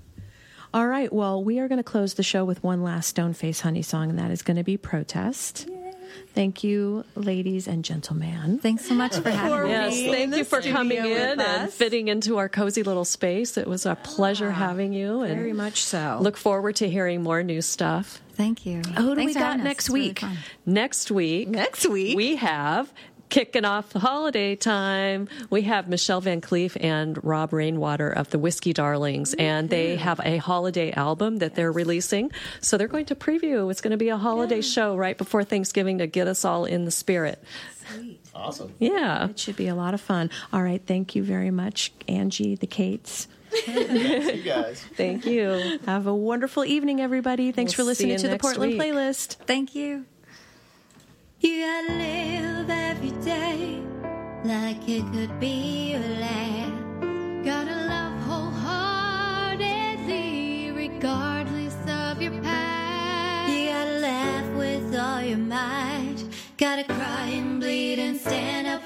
All 0.73 0.87
right. 0.87 1.13
Well, 1.13 1.43
we 1.43 1.59
are 1.59 1.67
going 1.67 1.79
to 1.79 1.83
close 1.83 2.15
the 2.15 2.23
show 2.23 2.45
with 2.45 2.63
one 2.63 2.81
last 2.85 3.17
Stoneface 3.17 3.63
Honey 3.63 3.83
song, 3.83 4.09
and 4.11 4.19
that 4.21 4.31
is 4.31 4.43
going 4.43 4.57
to 4.57 4.63
be 4.63 4.77
Protest. 4.77 5.69
Thank 6.33 6.63
you, 6.63 7.05
ladies 7.17 7.67
and 7.67 7.85
gentlemen. 7.85 8.61
Thanks 8.61 8.87
so 8.87 8.95
much 8.95 9.17
for 9.17 9.31
having 9.31 9.65
me. 9.65 9.71
Yes, 9.71 9.95
thank 10.15 10.37
you 10.37 10.45
for 10.45 10.61
coming 10.63 10.99
studio 10.99 11.15
with 11.15 11.33
in 11.33 11.41
and 11.41 11.73
fitting 11.73 12.07
into 12.09 12.39
our 12.39 12.49
cozy 12.49 12.85
little 12.85 13.05
space. 13.05 13.57
It 13.57 13.67
was 13.67 13.85
a 13.85 13.97
pleasure 13.97 14.49
ah, 14.51 14.53
having 14.53 14.93
you, 14.93 15.23
and 15.23 15.35
Very 15.37 15.53
much 15.53 15.83
so. 15.83 16.19
look 16.21 16.37
forward 16.37 16.77
to 16.77 16.89
hearing 16.89 17.23
more 17.23 17.43
new 17.43 17.61
stuff. 17.61 18.23
Thank 18.35 18.65
you. 18.65 18.81
Oh, 18.97 19.03
who 19.03 19.09
do 19.11 19.15
Thanks 19.17 19.35
we 19.35 19.41
got 19.41 19.59
next 19.59 19.87
It's 19.87 19.91
really 19.91 20.09
week? 20.09 20.25
next 20.65 21.11
week, 21.11 21.49
Next 21.49 21.87
week. 21.89 22.17
we 22.17 22.37
have 22.37 22.93
kicking 23.31 23.65
off 23.65 23.91
the 23.91 24.01
holiday 24.01 24.57
time. 24.57 25.29
We 25.49 25.63
have 25.63 25.89
Michelle 25.89 26.21
Van 26.21 26.41
Cleef 26.41 26.77
and 26.81 27.23
Rob 27.25 27.53
Rainwater 27.53 28.11
of 28.11 28.31
the 28.31 28.39
Whiskey 28.39 28.73
Darlings, 28.73 29.35
and 29.35 29.71
they 29.71 29.95
mm-hmm. 29.95 30.03
have 30.03 30.21
a 30.25 30.37
holiday 30.37 30.93
album 30.93 31.39
that 31.39 31.55
they're 31.55 31.73
releasing. 31.73 32.31
So 32.61 32.77
they're 32.77 32.89
going 32.89 33.07
to 33.07 33.15
preview. 33.15 33.71
It's 33.71 33.81
going 33.81 33.93
to 33.93 33.97
be 33.97 34.11
a 34.11 34.17
holiday 34.17 34.61
show 34.61 34.97
right 34.97 35.17
before 35.17 35.45
Thanksgiving 35.45 35.99
to 35.99 36.07
get 36.07 36.29
us 36.29 36.45
all 36.45 36.65
in 36.65 36.85
the 36.85 36.91
spirit. 36.91 37.43
Sweet. 37.95 38.21
Awesome. 38.35 38.75
Yeah. 38.79 39.29
It 39.29 39.39
should 39.39 39.57
be 39.57 39.69
a 39.69 39.75
lot 39.75 39.95
of 39.95 40.01
fun. 40.01 40.31
All 40.53 40.63
right. 40.63 40.83
Thank 40.85 41.15
you 41.15 41.23
very 41.23 41.51
much, 41.51 41.93
Angie, 42.09 42.57
the 42.57 42.67
Kates. 42.67 43.29
See 43.53 44.37
you 44.37 44.43
guys. 44.43 44.85
Thank 44.95 45.27
you. 45.27 45.81
Have 45.87 46.07
a 46.07 46.15
wonderful 46.15 46.65
evening, 46.65 47.01
everybody. 47.01 47.53
Thanks 47.53 47.77
We'll 47.77 47.85
for 47.85 47.89
listening 47.89 48.19
to 48.19 48.29
the 48.29 48.39
Portland 48.39 48.73
week. 48.73 48.81
playlist. 48.81 49.37
Thank 49.47 49.75
you. 49.75 50.05
You 51.43 51.65
gotta 51.65 51.93
live 51.95 52.69
every 52.69 53.13
day 53.25 53.83
like 54.45 54.87
it 54.87 55.11
could 55.11 55.41
be 55.41 55.93
your 55.93 56.01
last. 56.21 56.71
Gotta 57.43 57.87
love 57.89 58.13
wholeheartedly, 58.25 60.71
regardless 60.73 61.75
of 61.89 62.21
your 62.21 62.39
past. 62.43 63.51
You 63.51 63.71
gotta 63.71 64.01
laugh 64.01 64.55
with 64.55 64.95
all 64.95 65.23
your 65.23 65.39
might. 65.39 66.23
Gotta 66.59 66.85
cry 66.85 67.29
and 67.33 67.59
bleed 67.59 67.99
and 67.99 68.21
stand 68.21 68.67
up 68.67 68.83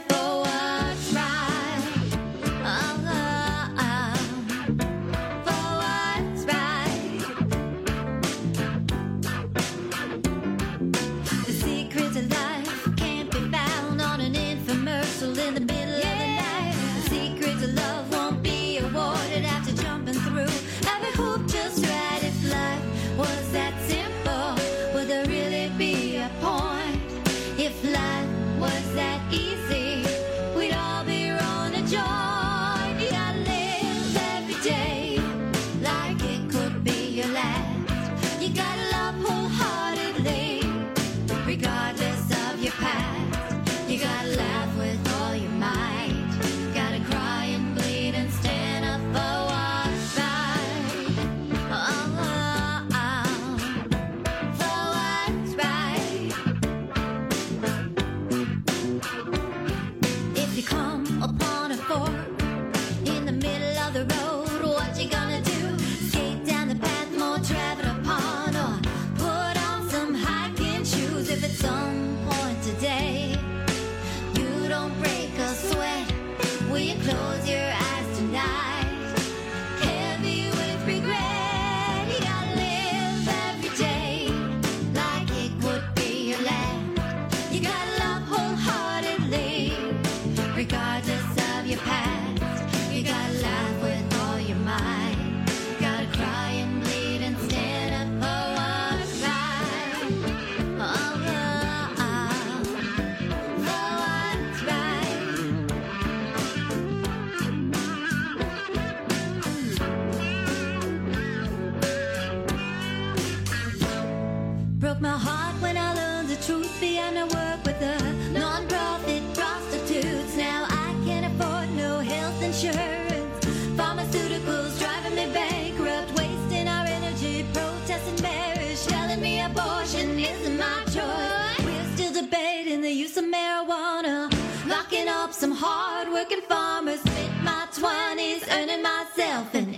debate 132.35 132.67
in 132.67 132.81
the 132.81 132.91
use 132.91 133.17
of 133.17 133.25
marijuana. 133.25 134.33
Locking 134.67 135.09
up 135.09 135.33
some 135.33 135.53
hard 135.53 136.09
working 136.13 136.41
farmers, 136.43 137.01
spent 137.01 137.43
my 137.43 137.67
20s 137.73 138.43
earning 138.57 138.83
myself 138.83 139.55
an 139.55 139.74